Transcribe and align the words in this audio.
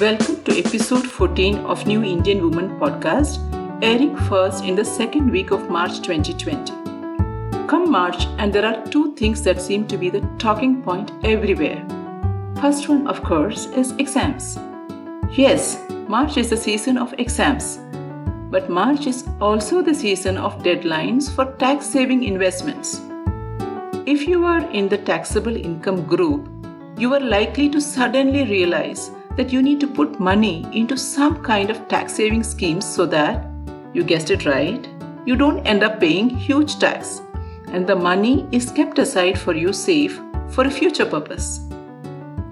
Welcome 0.00 0.42
to 0.44 0.58
episode 0.58 1.06
14 1.06 1.56
of 1.66 1.86
New 1.86 2.02
Indian 2.02 2.40
Woman 2.40 2.70
podcast, 2.80 3.38
airing 3.84 4.16
first 4.16 4.64
in 4.64 4.74
the 4.74 4.82
second 4.82 5.30
week 5.30 5.50
of 5.50 5.68
March 5.68 6.00
2020. 6.00 6.72
Come 7.66 7.90
March, 7.90 8.24
and 8.38 8.50
there 8.50 8.64
are 8.64 8.82
two 8.86 9.14
things 9.14 9.42
that 9.42 9.60
seem 9.60 9.86
to 9.88 9.98
be 9.98 10.08
the 10.08 10.22
talking 10.38 10.82
point 10.82 11.12
everywhere. 11.22 11.86
First 12.62 12.88
one, 12.88 13.06
of 13.08 13.22
course, 13.22 13.66
is 13.66 13.92
exams. 13.98 14.58
Yes, 15.32 15.78
March 16.08 16.38
is 16.38 16.48
the 16.48 16.56
season 16.56 16.96
of 16.96 17.12
exams. 17.18 17.78
But 18.50 18.70
March 18.70 19.06
is 19.06 19.28
also 19.38 19.82
the 19.82 19.94
season 19.94 20.38
of 20.38 20.62
deadlines 20.62 21.30
for 21.30 21.44
tax 21.56 21.84
saving 21.84 22.24
investments. 22.24 23.02
If 24.06 24.26
you 24.26 24.46
are 24.46 24.66
in 24.70 24.88
the 24.88 24.96
taxable 24.96 25.56
income 25.56 26.06
group, 26.06 26.48
you 26.96 27.12
are 27.12 27.20
likely 27.20 27.68
to 27.68 27.82
suddenly 27.82 28.44
realize 28.44 29.10
that 29.36 29.52
you 29.52 29.62
need 29.62 29.80
to 29.80 29.86
put 29.86 30.20
money 30.20 30.66
into 30.72 30.96
some 30.96 31.42
kind 31.42 31.70
of 31.70 31.86
tax 31.88 32.14
saving 32.14 32.42
schemes 32.42 32.84
so 32.84 33.06
that, 33.06 33.46
you 33.92 34.04
guessed 34.04 34.30
it 34.30 34.44
right, 34.44 34.88
you 35.26 35.36
don't 35.36 35.66
end 35.66 35.82
up 35.82 36.00
paying 36.00 36.28
huge 36.28 36.78
tax 36.78 37.22
and 37.68 37.86
the 37.86 37.94
money 37.94 38.46
is 38.52 38.70
kept 38.70 38.98
aside 38.98 39.38
for 39.38 39.54
you 39.54 39.72
safe 39.72 40.20
for 40.48 40.64
a 40.64 40.70
future 40.70 41.06
purpose. 41.06 41.60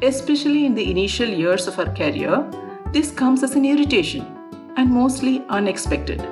Especially 0.03 0.65
in 0.65 0.75
the 0.75 0.91
initial 0.91 1.29
years 1.29 1.67
of 1.67 1.79
our 1.79 1.93
career, 1.95 2.49
this 2.93 3.11
comes 3.11 3.43
as 3.43 3.55
an 3.57 3.65
irritation 3.65 4.25
and 4.77 4.89
mostly 4.91 5.45
unexpected. 5.49 6.25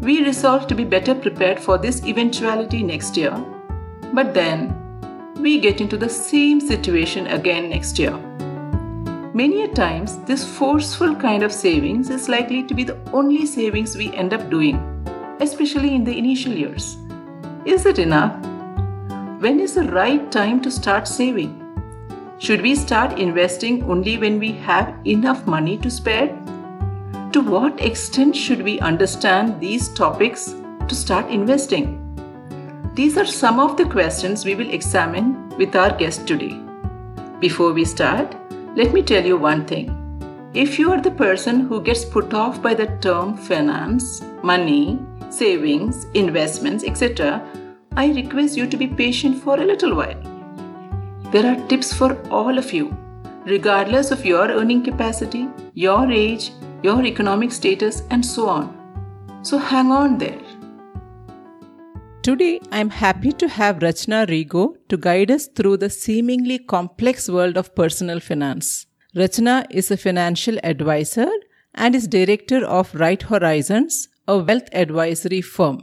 We 0.00 0.24
resolve 0.24 0.66
to 0.68 0.74
be 0.74 0.84
better 0.84 1.14
prepared 1.14 1.58
for 1.58 1.76
this 1.76 2.04
eventuality 2.04 2.82
next 2.82 3.16
year, 3.16 3.32
but 4.12 4.32
then 4.32 4.74
we 5.40 5.60
get 5.60 5.80
into 5.80 5.96
the 5.96 6.08
same 6.08 6.60
situation 6.60 7.26
again 7.26 7.68
next 7.68 7.98
year. 7.98 8.27
Many 9.34 9.62
a 9.62 9.68
times, 9.68 10.16
this 10.24 10.42
forceful 10.42 11.14
kind 11.14 11.42
of 11.42 11.52
savings 11.52 12.08
is 12.08 12.30
likely 12.30 12.62
to 12.62 12.72
be 12.72 12.82
the 12.82 12.96
only 13.12 13.44
savings 13.44 13.94
we 13.94 14.10
end 14.14 14.32
up 14.32 14.48
doing, 14.48 14.76
especially 15.40 15.94
in 15.94 16.02
the 16.02 16.16
initial 16.16 16.52
years. 16.52 16.96
Is 17.66 17.84
it 17.84 17.98
enough? 17.98 18.32
When 19.40 19.60
is 19.60 19.74
the 19.74 19.84
right 19.84 20.32
time 20.32 20.62
to 20.62 20.70
start 20.70 21.06
saving? 21.06 21.62
Should 22.38 22.62
we 22.62 22.74
start 22.74 23.18
investing 23.18 23.82
only 23.84 24.16
when 24.16 24.38
we 24.38 24.52
have 24.52 24.94
enough 25.06 25.46
money 25.46 25.76
to 25.78 25.90
spare? 25.90 26.28
To 27.32 27.42
what 27.42 27.82
extent 27.82 28.34
should 28.34 28.62
we 28.62 28.80
understand 28.80 29.60
these 29.60 29.90
topics 29.90 30.54
to 30.88 30.94
start 30.94 31.28
investing? 31.28 31.96
These 32.94 33.18
are 33.18 33.26
some 33.26 33.60
of 33.60 33.76
the 33.76 33.84
questions 33.84 34.46
we 34.46 34.54
will 34.54 34.70
examine 34.70 35.50
with 35.58 35.76
our 35.76 35.94
guest 35.94 36.26
today. 36.26 36.58
Before 37.40 37.72
we 37.72 37.84
start, 37.84 38.34
let 38.76 38.92
me 38.92 39.02
tell 39.02 39.24
you 39.24 39.36
one 39.36 39.66
thing. 39.66 39.94
If 40.54 40.78
you 40.78 40.92
are 40.92 41.00
the 41.00 41.10
person 41.10 41.60
who 41.60 41.82
gets 41.82 42.04
put 42.04 42.32
off 42.32 42.62
by 42.62 42.74
the 42.74 42.86
term 43.00 43.36
finance, 43.36 44.22
money, 44.42 44.98
savings, 45.30 46.06
investments, 46.14 46.84
etc., 46.84 47.42
I 47.96 48.12
request 48.12 48.56
you 48.56 48.66
to 48.66 48.76
be 48.76 48.86
patient 48.86 49.42
for 49.42 49.60
a 49.60 49.64
little 49.64 49.94
while. 49.94 50.20
There 51.32 51.46
are 51.46 51.68
tips 51.68 51.92
for 51.92 52.16
all 52.30 52.56
of 52.56 52.72
you, 52.72 52.96
regardless 53.44 54.10
of 54.10 54.24
your 54.24 54.48
earning 54.48 54.82
capacity, 54.82 55.48
your 55.74 56.10
age, 56.10 56.52
your 56.82 57.04
economic 57.04 57.52
status, 57.52 58.02
and 58.10 58.24
so 58.24 58.48
on. 58.48 58.74
So 59.42 59.58
hang 59.58 59.90
on 59.90 60.18
there. 60.18 60.40
Today, 62.28 62.60
I 62.70 62.80
am 62.80 62.90
happy 62.90 63.32
to 63.32 63.48
have 63.48 63.78
Rachna 63.78 64.26
Rego 64.28 64.76
to 64.90 64.98
guide 64.98 65.30
us 65.30 65.46
through 65.46 65.78
the 65.78 65.88
seemingly 65.88 66.58
complex 66.58 67.26
world 67.26 67.56
of 67.56 67.74
personal 67.74 68.20
finance. 68.20 68.84
Rachna 69.16 69.66
is 69.70 69.90
a 69.90 69.96
financial 69.96 70.58
advisor 70.62 71.30
and 71.74 71.94
is 71.94 72.06
director 72.06 72.66
of 72.66 72.94
Right 72.94 73.22
Horizons, 73.22 74.10
a 74.26 74.36
wealth 74.36 74.68
advisory 74.72 75.40
firm. 75.40 75.80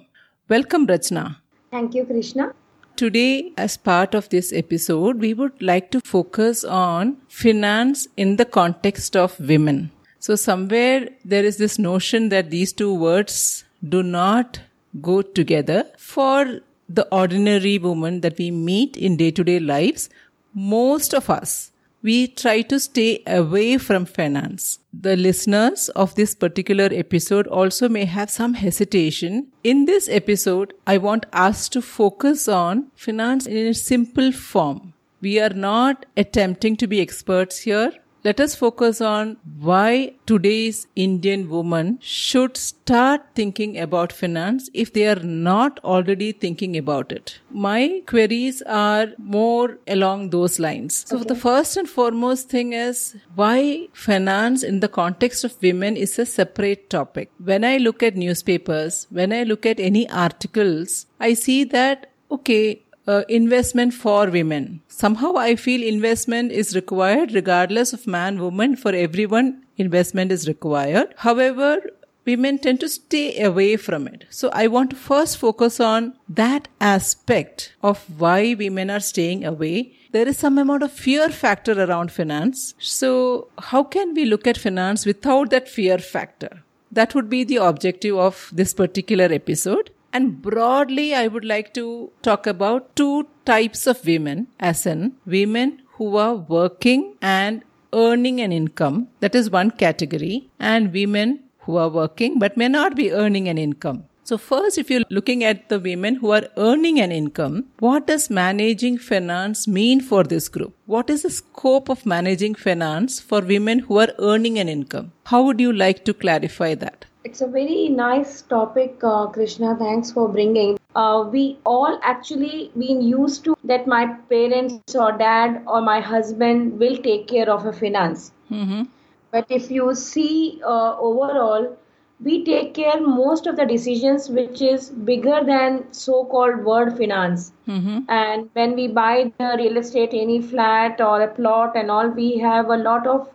Welcome, 0.48 0.86
Rachna. 0.86 1.38
Thank 1.72 1.96
you, 1.96 2.06
Krishna. 2.06 2.53
Today, 2.96 3.52
as 3.58 3.75
part 3.75 4.14
of 4.14 4.30
this 4.30 4.53
episode, 4.53 5.19
we 5.19 5.34
would 5.34 5.59
like 5.64 5.90
to 5.90 6.00
focus 6.00 6.64
on 6.64 7.18
finance 7.28 8.08
in 8.18 8.36
the 8.36 8.46
context 8.46 9.16
of 9.16 9.40
women. 9.40 9.90
So, 10.19 10.36
somewhere 10.36 11.09
there 11.24 11.44
is 11.44 11.58
this 11.58 11.80
notion 11.80 12.30
that 12.30 12.52
these 12.52 12.72
two 12.72 12.94
words 12.94 13.66
do 13.90 14.03
not 14.03 14.59
go 15.01 15.22
together 15.22 15.85
for 15.97 16.59
the 16.88 17.07
ordinary 17.11 17.78
woman 17.78 18.22
that 18.22 18.38
we 18.38 18.51
meet 18.51 18.95
in 18.95 19.17
day 19.17 19.31
to 19.31 19.44
day 19.44 19.59
lives. 19.59 20.09
Most 20.53 21.13
of 21.13 21.29
us, 21.29 21.72
we 22.01 22.28
try 22.28 22.61
to 22.61 22.79
stay 22.79 23.23
away 23.25 23.78
from 23.79 24.06
finance. 24.06 24.79
The 24.94 25.17
listeners 25.17 25.89
of 25.89 26.13
this 26.16 26.35
particular 26.35 26.89
episode 26.91 27.47
also 27.47 27.89
may 27.89 28.06
have 28.06 28.29
some 28.29 28.53
hesitation. 28.53 29.47
In 29.63 29.85
this 29.85 30.07
episode, 30.07 30.73
I 30.85 31.00
want 31.00 31.25
us 31.33 31.67
to 31.69 31.81
focus 31.81 32.47
on 32.47 32.91
finance 32.95 33.47
in 33.47 33.66
a 33.67 33.73
simple 33.73 34.31
form. 34.31 34.94
We 35.19 35.39
are 35.39 35.50
not 35.50 36.06
attempting 36.16 36.75
to 36.77 36.88
be 36.88 37.01
experts 37.01 37.62
here 37.62 37.91
let 38.25 38.40
us 38.40 38.56
focus 38.56 39.02
on 39.02 39.38
why 39.59 40.13
today's 40.25 40.88
Indian 40.96 41.47
woman 41.47 42.00
should 42.02 42.58
start 42.58 43.22
thinking 43.36 43.78
about 43.78 44.12
finance 44.12 44.68
if 44.74 44.91
they 44.94 45.06
are 45.08 45.22
not 45.24 45.80
already 45.84 46.31
thinking 46.31 46.75
about 46.75 47.12
it. 47.12 47.40
My 47.52 48.02
queries 48.08 48.63
are 48.63 49.09
more 49.19 49.78
along 49.88 50.31
those 50.31 50.58
lines. 50.58 51.06
So, 51.08 51.18
okay. 51.18 51.28
the 51.28 51.36
first 51.36 51.78
and 51.78 51.88
foremost 51.88 52.50
thing 52.50 52.74
is 52.74 53.16
why 53.36 53.90
finance 53.94 54.63
in 54.63 54.80
the 54.80 54.88
context 54.88 55.44
of 55.44 55.62
women 55.62 55.96
is 55.96 56.18
a 56.18 56.25
separate 56.25 56.90
topic. 56.90 57.30
When 57.38 57.63
I 57.63 57.78
look 57.78 58.02
at 58.02 58.16
newspapers, 58.16 59.06
when 59.12 59.34
I 59.34 59.44
look 59.44 59.68
at 59.68 59.80
any 59.80 60.09
articles, 60.09 61.06
I 61.19 61.36
see 61.36 61.63
that 61.66 62.12
okay, 62.31 62.81
uh, 63.08 63.24
investment 63.30 63.94
for 63.94 64.30
women. 64.30 64.82
Somehow 64.88 65.36
I 65.36 65.56
feel 65.56 65.84
investment 65.84 66.52
is 66.52 66.76
required 66.76 67.34
regardless 67.34 67.94
of 67.94 68.08
man, 68.08 68.40
woman. 68.40 68.76
For 68.76 68.94
everyone, 68.94 69.64
investment 69.78 70.32
is 70.32 70.48
required. 70.48 71.14
However, 71.18 71.82
women 72.26 72.58
tend 72.58 72.80
to 72.80 72.90
stay 72.90 73.42
away 73.42 73.78
from 73.78 74.08
it. 74.08 74.26
So 74.30 74.50
I 74.50 74.68
want 74.68 74.90
to 74.92 74.96
first 74.96 75.38
focus 75.38 75.80
on 75.80 76.14
that 76.28 76.68
aspect 76.82 77.74
of 77.84 78.04
why 78.20 78.56
women 78.58 78.90
are 78.90 79.00
staying 79.00 79.46
away. 79.46 79.94
There 80.12 80.28
is 80.28 80.38
some 80.38 80.58
amount 80.58 80.84
of 80.84 80.92
fear 80.92 81.30
factor 81.30 81.74
around 81.84 82.12
finance. 82.12 82.74
So 82.80 83.50
how 83.60 83.84
can 83.84 84.14
we 84.14 84.26
look 84.26 84.48
at 84.48 84.58
finance 84.58 85.06
without 85.06 85.50
that 85.52 85.70
fear 85.70 85.98
factor? 85.98 86.64
That 86.92 87.14
would 87.14 87.30
be 87.30 87.44
the 87.44 87.58
objective 87.58 88.18
of 88.18 88.50
this 88.54 88.74
particular 88.74 89.26
episode. 89.26 89.92
And 90.16 90.42
broadly, 90.42 91.08
I 91.14 91.28
would 91.28 91.44
like 91.44 91.74
to 91.74 91.86
talk 92.28 92.48
about 92.48 92.96
two 92.96 93.28
types 93.44 93.86
of 93.86 94.06
women, 94.06 94.48
as 94.59 94.86
in 94.86 95.00
women 95.26 95.81
who 95.96 96.16
are 96.16 96.36
working 96.36 97.02
and 97.22 97.64
earning 97.92 98.40
an 98.40 98.54
income. 98.54 99.09
That 99.20 99.36
is 99.36 99.50
one 99.50 99.72
category. 99.72 100.50
And 100.58 100.94
women 100.94 101.40
who 101.64 101.75
are 101.75 101.90
working 101.90 102.40
but 102.40 102.56
may 102.56 102.70
not 102.70 102.96
be 102.96 103.12
earning 103.12 103.50
an 103.50 103.58
income. 103.58 104.06
So 104.24 104.38
first, 104.38 104.78
if 104.78 104.90
you're 104.90 105.04
looking 105.09 105.44
at 105.44 105.68
the 105.70 105.80
women 105.80 106.16
who 106.16 106.31
are 106.31 106.48
earning 106.58 107.00
an 107.00 107.12
income, 107.12 107.66
what 107.80 108.08
does 108.08 108.30
managing 108.30 108.98
finance 108.98 109.68
mean 109.68 110.00
for 110.00 110.24
this 110.24 110.48
group? 110.48 110.74
What 110.86 111.09
is 111.09 111.24
the 111.24 111.30
scope 111.30 111.90
of 111.90 112.06
managing 112.06 112.56
finance 112.56 113.20
for 113.20 113.42
women 113.42 113.80
who 113.80 114.00
are 114.00 114.14
earning 114.18 114.59
an 114.59 114.70
income? 114.70 115.12
How 115.25 115.44
would 115.44 115.59
you 115.59 115.74
like 115.74 116.06
to 116.06 116.14
clarify 116.14 116.74
that? 116.75 117.06
It's 117.25 117.41
a 117.41 117.47
very 117.47 117.90
nice 117.90 118.44
topic, 118.44 119.03
uh, 119.03 119.25
Krishna. 119.25 119.75
Thanks 119.75 120.12
for 120.12 120.28
bringing. 120.30 120.78
Uh, 120.96 121.28
we 121.31 121.58
all 121.66 121.97
actually 122.03 122.72
been 122.78 123.02
used 123.02 123.44
to 123.46 123.56
that 123.63 123.88
my 123.88 124.06
parents 124.34 124.96
or 124.96 125.12
dad 125.12 125.63
or 125.66 125.81
my 125.81 126.02
husband 126.02 126.78
will 126.80 126.97
take 126.97 127.28
care 127.28 127.50
of 127.50 127.66
a 127.66 127.74
finance. 127.74 128.31
Mm-hmm. 128.52 128.84
But 129.31 129.47
if 129.50 129.72
you 129.72 129.96
see 129.96 130.62
uh, 130.63 131.00
overall, 131.00 131.75
we 132.24 132.45
take 132.45 132.75
care 132.75 133.01
most 133.01 133.48
of 133.48 133.56
the 133.56 133.66
decisions 133.66 134.30
which 134.30 134.62
is 134.62 134.92
bigger 134.92 135.42
than 135.44 135.83
so-called 135.92 136.63
word 136.63 136.95
finance. 136.95 137.51
Mm-hmm. 137.68 138.01
And 138.07 138.50
when 138.54 138.75
we 138.75 138.88
buy 138.88 139.33
the 139.39 139.56
real 139.57 139.77
estate, 139.77 140.12
any 140.13 140.44
flat 140.44 141.01
or 141.01 141.22
a 141.24 141.27
plot 141.27 141.75
and 141.75 141.89
all, 141.89 142.07
we 142.07 142.38
have 142.38 142.69
a 142.69 142.77
lot 142.77 143.07
of 143.07 143.27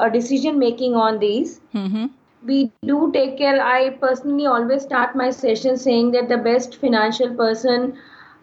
uh, 0.00 0.08
decision 0.08 0.58
making 0.58 0.96
on 0.96 1.20
these. 1.20 1.60
Mm-hmm 1.72 2.06
we 2.46 2.72
do 2.84 3.10
take 3.12 3.36
care. 3.38 3.62
I 3.62 3.90
personally 3.90 4.46
always 4.46 4.82
start 4.82 5.16
my 5.16 5.30
session 5.30 5.76
saying 5.76 6.12
that 6.12 6.28
the 6.28 6.38
best 6.38 6.76
financial 6.76 7.34
person 7.34 7.94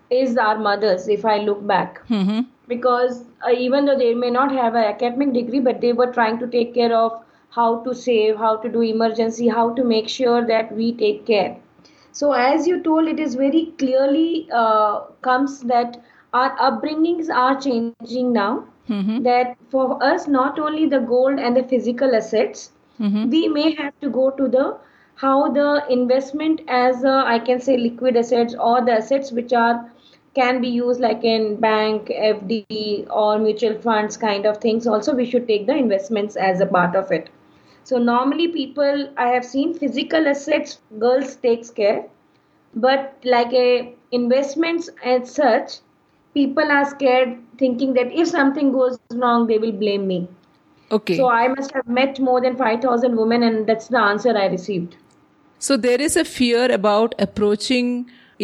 is 0.09 0.37
our 0.37 0.57
mothers 0.59 1.07
if 1.07 1.25
i 1.25 1.37
look 1.37 1.65
back. 1.67 2.01
Mm-hmm. 2.09 2.41
because 2.67 3.17
uh, 3.47 3.51
even 3.65 3.85
though 3.85 3.97
they 3.97 4.13
may 4.13 4.29
not 4.29 4.51
have 4.51 4.75
an 4.75 4.83
academic 4.89 5.33
degree 5.33 5.59
but 5.67 5.81
they 5.81 5.91
were 5.93 6.11
trying 6.17 6.37
to 6.39 6.47
take 6.55 6.73
care 6.75 6.93
of 6.99 7.13
how 7.57 7.67
to 7.85 7.93
save 7.93 8.37
how 8.43 8.51
to 8.63 8.69
do 8.75 8.81
emergency 8.89 9.47
how 9.57 9.65
to 9.79 9.83
make 9.91 10.09
sure 10.09 10.45
that 10.47 10.73
we 10.75 10.91
take 11.03 11.25
care. 11.25 11.57
So 12.11 12.31
as 12.33 12.67
you 12.67 12.81
told 12.83 13.07
it 13.07 13.19
is 13.19 13.35
very 13.35 13.65
clearly 13.79 14.47
uh, 14.53 15.01
comes 15.29 15.61
that 15.73 15.97
our 16.33 16.55
upbringings 16.69 17.29
are 17.33 17.59
changing 17.59 18.17
now. 18.19 18.47
That 19.17 19.57
for 19.71 20.01
us 20.03 20.27
not 20.27 20.59
only 20.59 20.85
the 20.85 20.99
gold 20.99 21.39
and 21.39 21.55
the 21.55 21.63
physical 21.63 22.15
assets 22.15 22.72
Mm-hmm. 22.99 23.29
we 23.29 23.47
may 23.47 23.73
have 23.75 23.99
to 24.01 24.09
go 24.09 24.29
to 24.31 24.47
the 24.47 24.77
how 25.15 25.49
the 25.51 25.83
investment 25.89 26.61
as 26.67 27.03
a, 27.03 27.15
i 27.33 27.37
can 27.39 27.59
say 27.59 27.77
liquid 27.77 28.17
assets 28.17 28.55
or 28.59 28.81
the 28.85 28.93
assets 28.93 29.31
which 29.31 29.53
are 29.53 29.91
can 30.35 30.61
be 30.61 30.69
used 30.69 30.99
like 31.01 31.23
in 31.23 31.55
bank 31.65 32.07
fd 32.29 33.07
or 33.09 33.37
mutual 33.39 33.75
funds 33.87 34.17
kind 34.17 34.45
of 34.45 34.57
things 34.57 34.87
also 34.87 35.13
we 35.21 35.25
should 35.25 35.47
take 35.47 35.65
the 35.67 35.75
investments 35.75 36.35
as 36.35 36.61
a 36.61 36.65
part 36.65 36.95
of 36.95 37.11
it. 37.11 37.29
So 37.83 37.97
normally 37.97 38.47
people 38.47 39.09
i 39.17 39.27
have 39.27 39.45
seen 39.45 39.73
physical 39.73 40.27
assets 40.27 40.79
girls 40.99 41.35
takes 41.35 41.69
care. 41.69 42.05
But 42.75 43.15
like 43.23 43.53
a 43.53 43.95
investments 44.11 44.89
as 45.03 45.33
such 45.33 45.79
people 46.33 46.71
are 46.71 46.85
scared 46.85 47.37
thinking 47.57 47.93
that 47.93 48.11
if 48.11 48.27
something 48.27 48.71
goes 48.71 48.99
wrong 49.11 49.47
they 49.47 49.57
will 49.57 49.71
blame 49.83 50.07
me 50.07 50.27
Okay. 50.97 51.17
so 51.17 51.29
i 51.29 51.47
must 51.53 51.71
have 51.77 51.87
met 51.99 52.19
more 52.29 52.39
than 52.47 52.55
5000 52.63 53.15
women 53.21 53.43
and 53.49 53.67
that's 53.71 53.87
the 53.97 54.01
answer 54.09 54.37
i 54.43 54.45
received 54.57 54.99
So 55.65 55.75
there 55.83 56.01
is 56.05 56.15
a 56.19 56.23
fear 56.29 56.63
about 56.75 57.13
approaching 57.25 57.89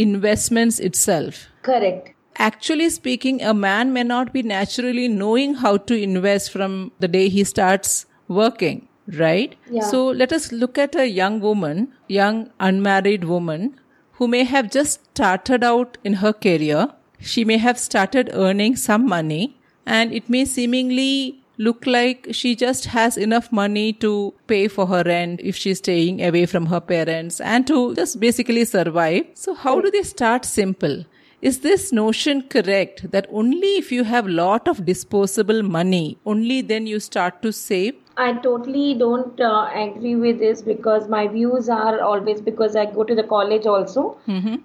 investments 0.04 0.78
itself. 0.90 1.40
correct 1.70 2.16
Actually 2.44 2.86
speaking, 2.90 3.42
a 3.42 3.54
man 3.54 3.92
may 3.96 4.04
not 4.04 4.32
be 4.36 4.42
naturally 4.42 5.08
knowing 5.10 5.56
how 5.56 5.72
to 5.90 5.96
invest 6.04 6.52
from 6.54 6.76
the 7.06 7.10
day 7.16 7.24
he 7.28 7.44
starts 7.44 8.06
working, 8.30 8.88
right? 9.18 9.58
Yeah. 9.70 9.82
So 9.90 10.06
let 10.22 10.32
us 10.32 10.46
look 10.54 10.78
at 10.78 10.96
a 10.96 11.08
young 11.10 11.42
woman, 11.42 11.82
young 12.08 12.40
unmarried 12.68 13.26
woman 13.26 13.68
who 14.14 14.30
may 14.30 14.46
have 14.46 14.72
just 14.72 15.02
started 15.18 15.66
out 15.66 15.98
in 16.06 16.14
her 16.24 16.32
career. 16.32 16.88
She 17.20 17.44
may 17.44 17.58
have 17.58 17.78
started 17.78 18.30
earning 18.32 18.78
some 18.78 19.06
money 19.18 19.58
and 19.86 20.14
it 20.14 20.30
may 20.30 20.46
seemingly 20.46 21.44
look 21.60 21.86
like 21.86 22.28
she 22.32 22.56
just 22.56 22.86
has 22.86 23.18
enough 23.18 23.52
money 23.52 23.92
to 23.92 24.34
pay 24.48 24.68
for 24.70 24.88
her 24.88 25.04
rent 25.06 25.42
if 25.44 25.56
she's 25.56 25.78
staying 25.80 26.24
away 26.24 26.46
from 26.46 26.68
her 26.68 26.80
parents 26.80 27.40
and 27.42 27.68
to 27.68 27.94
just 27.96 28.20
basically 28.20 28.64
survive. 28.64 29.26
So 29.34 29.54
how 29.54 29.82
do 29.82 29.92
they 29.92 30.04
start 30.04 30.46
simple? 30.46 31.04
Is 31.42 31.60
this 31.60 31.92
notion 31.92 32.44
correct 32.50 33.12
that 33.12 33.28
only 33.30 33.76
if 33.78 33.92
you 33.92 34.04
have 34.06 34.28
lot 34.28 34.68
of 34.68 34.86
disposable 34.86 35.62
money, 35.64 36.18
only 36.26 36.62
then 36.62 36.88
you 36.88 37.00
start 37.00 37.42
to 37.42 37.52
save? 37.52 37.96
I 38.22 38.34
totally 38.34 38.96
don't 38.96 39.40
uh, 39.40 39.70
agree 39.74 40.16
with 40.16 40.40
this 40.40 40.62
because 40.62 41.08
my 41.08 41.28
views 41.28 41.70
are 41.70 42.02
always 42.02 42.42
because 42.42 42.76
I 42.76 42.86
go 42.86 43.06
to 43.06 43.16
the 43.16 43.24
college 43.24 43.66
also 43.66 44.18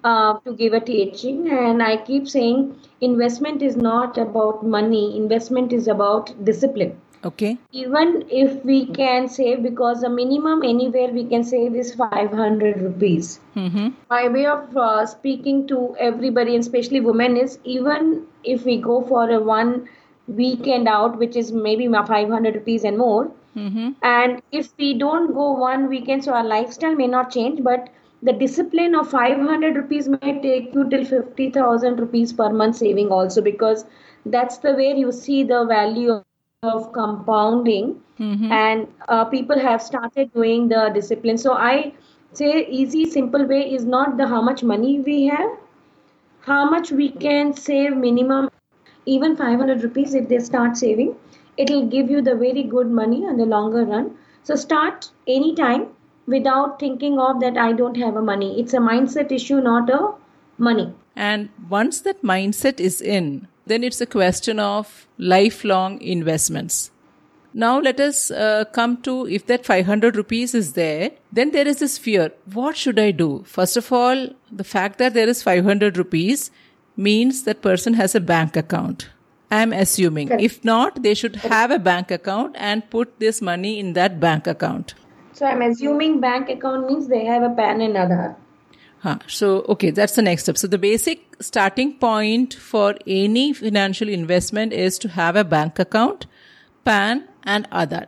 uh, 0.03 0.39
to 0.45 0.53
give 0.53 0.73
a 0.73 0.81
teaching, 0.81 1.49
and 1.49 1.81
I 1.81 1.95
keep 1.97 2.27
saying 2.27 2.75
investment 2.99 3.61
is 3.61 3.77
not 3.77 4.17
about 4.17 4.65
money, 4.65 5.15
investment 5.15 5.71
is 5.71 5.87
about 5.87 6.33
discipline. 6.43 6.97
Okay. 7.23 7.57
Even 7.71 8.25
if 8.29 8.65
we 8.65 8.85
can 8.87 9.29
save, 9.29 9.63
because 9.63 10.01
the 10.01 10.09
minimum 10.09 10.61
anywhere 10.61 11.07
we 11.07 11.23
can 11.23 11.43
save 11.43 11.75
is 11.75 11.95
500 11.95 12.81
rupees. 12.81 13.39
Mm-hmm. 13.55 13.87
My 14.09 14.27
way 14.27 14.45
of 14.45 14.75
uh, 14.77 15.05
speaking 15.05 15.65
to 15.69 15.95
everybody, 15.97 16.55
and 16.55 16.61
especially 16.61 16.99
women, 16.99 17.37
is 17.37 17.57
even 17.63 18.27
if 18.43 18.65
we 18.65 18.77
go 18.81 19.01
for 19.01 19.29
a 19.29 19.39
one 19.39 19.87
weekend 20.27 20.87
out, 20.87 21.17
which 21.17 21.35
is 21.37 21.51
maybe 21.51 21.87
500 21.87 22.53
rupees 22.53 22.83
and 22.83 22.97
more, 22.97 23.31
Mm-hmm. 23.55 23.91
and 24.01 24.41
if 24.51 24.71
we 24.77 24.93
don't 24.97 25.33
go 25.33 25.51
one 25.51 25.87
weekend 25.89 26.23
so 26.23 26.33
our 26.33 26.43
lifestyle 26.43 26.95
may 26.95 27.07
not 27.07 27.31
change 27.31 27.63
but 27.63 27.89
the 28.21 28.33
discipline 28.33 28.95
of 28.95 29.09
500 29.09 29.75
rupees 29.75 30.07
may 30.09 30.33
take 30.41 30.73
you 30.73 30.87
till 30.89 31.05
50000 31.05 31.99
rupees 31.99 32.33
per 32.33 32.49
month 32.49 32.75
saving 32.77 33.09
also 33.11 33.41
because 33.41 33.85
that's 34.25 34.57
the 34.59 34.73
way 34.73 34.93
you 34.97 35.11
see 35.11 35.43
the 35.43 35.65
value 35.65 36.11
of 36.13 36.91
compounding 36.93 38.01
Mm-hmm. 38.19 38.51
and 38.51 38.87
uh, 39.09 39.25
people 39.25 39.59
have 39.59 39.81
started 39.81 40.31
doing 40.33 40.67
the 40.69 40.89
discipline 40.93 41.37
so 41.37 41.53
i 41.53 41.91
say 42.33 42.65
easy 42.79 43.05
simple 43.05 43.45
way 43.53 43.61
is 43.77 43.85
not 43.85 44.17
the 44.17 44.27
how 44.27 44.41
much 44.41 44.63
money 44.63 44.99
we 44.99 45.17
have 45.25 45.51
how 46.47 46.69
much 46.69 46.91
we 46.91 47.09
can 47.09 47.53
save 47.53 47.95
minimum 47.97 48.49
even 49.05 49.35
500 49.35 49.83
rupees 49.83 50.13
if 50.19 50.27
they 50.29 50.39
start 50.39 50.77
saving 50.77 51.15
it 51.57 51.69
will 51.69 51.85
give 51.95 52.09
you 52.09 52.21
the 52.21 52.35
very 52.35 52.63
good 52.63 52.89
money 53.01 53.21
on 53.25 53.37
the 53.37 53.45
longer 53.45 53.85
run 53.85 54.11
so 54.43 54.55
start 54.55 55.09
anytime 55.27 55.87
without 56.27 56.79
thinking 56.79 57.17
of 57.19 57.39
that 57.39 57.57
i 57.57 57.71
don't 57.71 57.97
have 58.05 58.15
a 58.15 58.27
money 58.33 58.51
it's 58.59 58.73
a 58.73 58.85
mindset 58.91 59.31
issue 59.31 59.61
not 59.71 59.89
a 59.89 60.03
money 60.57 60.93
And 61.15 61.49
once 61.69 62.01
that 62.01 62.21
mindset 62.21 62.79
is 62.79 63.01
in, 63.01 63.47
then 63.65 63.83
it's 63.83 64.01
a 64.01 64.05
question 64.05 64.59
of 64.59 65.07
lifelong 65.17 66.01
investments. 66.01 66.91
Now 67.53 67.79
let 67.79 68.01
us 68.01 68.31
uh, 68.31 68.65
come 68.73 69.01
to 69.03 69.25
if 69.27 69.45
that 69.45 69.65
500 69.65 70.17
rupees 70.17 70.53
is 70.53 70.73
there, 70.73 71.11
then 71.31 71.51
there 71.51 71.67
is 71.67 71.79
this 71.79 71.97
fear. 71.97 72.33
What 72.53 72.75
should 72.75 72.99
I 72.99 73.11
do? 73.11 73.43
First 73.45 73.77
of 73.77 73.93
all, 73.93 74.27
the 74.51 74.65
fact 74.65 74.97
that 74.97 75.13
there 75.13 75.29
is 75.29 75.41
500 75.41 75.97
rupees 75.97 76.51
means 76.97 77.43
that 77.43 77.61
person 77.61 77.93
has 77.93 78.13
a 78.13 78.19
bank 78.19 78.57
account. 78.57 79.09
I 79.51 79.61
am 79.61 79.73
assuming. 79.73 80.27
Correct. 80.29 80.43
If 80.43 80.63
not, 80.65 81.03
they 81.03 81.13
should 81.13 81.35
have 81.37 81.71
a 81.71 81.79
bank 81.79 82.11
account 82.11 82.55
and 82.57 82.89
put 82.89 83.19
this 83.19 83.41
money 83.41 83.79
in 83.79 83.93
that 83.93 84.19
bank 84.19 84.47
account. 84.55 84.95
so 85.37 85.45
i'm 85.47 85.61
assuming 85.63 86.13
bank 86.23 86.51
account 86.51 86.85
means 86.89 87.07
they 87.13 87.25
have 87.29 87.45
a 87.45 87.49
pan 87.55 87.81
and 87.87 87.97
Aadhaar. 88.01 88.35
Huh. 89.05 89.17
So, 89.37 89.47
okay, 89.73 89.89
that's 89.97 90.15
the 90.19 90.23
next 90.27 90.43
step. 90.43 90.57
So, 90.61 90.67
the 90.75 90.79
basic 90.83 91.35
starting 91.47 91.91
point 92.03 92.55
for 92.67 92.95
any 93.15 93.43
financial 93.57 94.13
investment 94.17 94.77
is 94.85 94.97
to 95.03 95.11
have 95.17 95.35
a 95.41 95.43
bank 95.43 95.83
account, 95.85 96.25
PAN, 96.89 97.23
and 97.55 97.69
Aadhaar. 97.81 98.07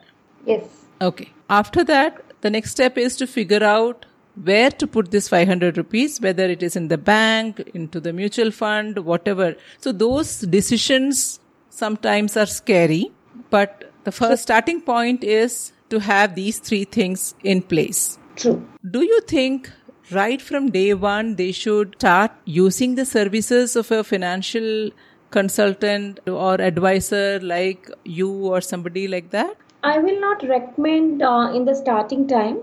yes 0.53 0.77
Okay. 1.01 1.31
After 1.49 1.83
that, 1.83 2.21
the 2.41 2.49
next 2.49 2.71
step 2.71 2.97
is 2.97 3.15
to 3.17 3.27
figure 3.27 3.63
out 3.63 4.05
where 4.43 4.69
to 4.69 4.87
put 4.87 5.11
this 5.11 5.27
500 5.29 5.77
rupees, 5.77 6.21
whether 6.21 6.45
it 6.45 6.61
is 6.61 6.75
in 6.75 6.87
the 6.87 6.97
bank, 6.97 7.59
into 7.73 7.99
the 7.99 8.13
mutual 8.13 8.51
fund, 8.51 8.99
whatever. 8.99 9.55
So, 9.79 9.91
those 9.91 10.39
decisions 10.41 11.39
sometimes 11.69 12.37
are 12.37 12.45
scary, 12.45 13.11
but 13.49 13.91
the 14.03 14.11
first 14.11 14.43
starting 14.43 14.81
point 14.81 15.23
is 15.23 15.73
to 15.89 15.99
have 15.99 16.35
these 16.35 16.59
three 16.59 16.85
things 16.85 17.35
in 17.43 17.61
place. 17.61 18.17
true 18.35 18.65
Do 18.91 19.03
you 19.03 19.19
think 19.21 19.69
right 20.11 20.41
from 20.41 20.69
day 20.71 20.93
one 20.93 21.35
they 21.35 21.51
should 21.51 21.95
start 21.97 22.31
using 22.45 22.95
the 22.95 23.05
services 23.05 23.75
of 23.75 23.91
a 23.91 24.03
financial 24.03 24.91
consultant 25.31 26.19
or 26.27 26.53
advisor 26.61 27.39
like 27.41 27.89
you 28.03 28.31
or 28.31 28.61
somebody 28.61 29.07
like 29.07 29.31
that? 29.31 29.57
I 29.91 29.97
will 29.99 30.19
not 30.19 30.43
recommend 30.51 31.21
uh, 31.21 31.51
in 31.53 31.65
the 31.65 31.75
starting 31.75 32.27
time 32.27 32.57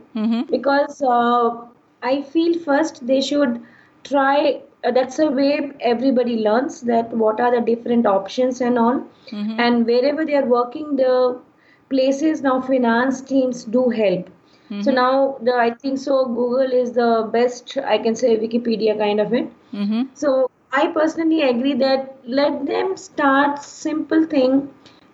because 0.51 1.03
uh, 1.03 1.51
I 2.03 2.23
feel 2.23 2.59
first 2.69 3.07
they 3.07 3.21
should 3.31 3.61
try. 4.05 4.61
Uh, 4.85 4.91
that's 4.91 5.19
a 5.19 5.29
way 5.41 5.73
everybody 5.81 6.37
learns 6.47 6.81
that 6.93 7.17
what 7.25 7.41
are 7.41 7.51
the 7.59 7.61
different 7.73 8.07
options 8.07 8.61
and 8.61 8.79
all. 8.79 9.03
And 9.67 9.87
wherever 9.87 10.25
they 10.25 10.35
are 10.43 10.47
working, 10.47 10.97
the 10.97 11.41
places 11.91 12.43
now 12.43 12.61
finance 12.61 13.21
teams 13.33 13.65
do 13.65 13.89
help. 13.89 14.29
So 14.83 14.91
now 14.91 15.39
the 15.43 15.55
I 15.55 15.71
think 15.71 15.99
so 15.99 16.25
Google 16.27 16.73
is 16.83 16.93
the 16.93 17.29
best 17.33 17.77
I 17.95 17.99
can 17.99 18.15
say 18.21 18.37
Wikipedia 18.37 18.99
kind 18.99 19.21
of 19.21 19.33
it. 19.33 19.49
Mm-hmm. 19.73 20.03
So 20.15 20.51
I 20.73 20.87
personally 20.89 21.43
agree 21.43 21.75
that 21.75 22.17
let 22.27 22.67
them 22.67 22.97
start 22.97 23.63
simple 23.63 24.25
thing, 24.25 24.69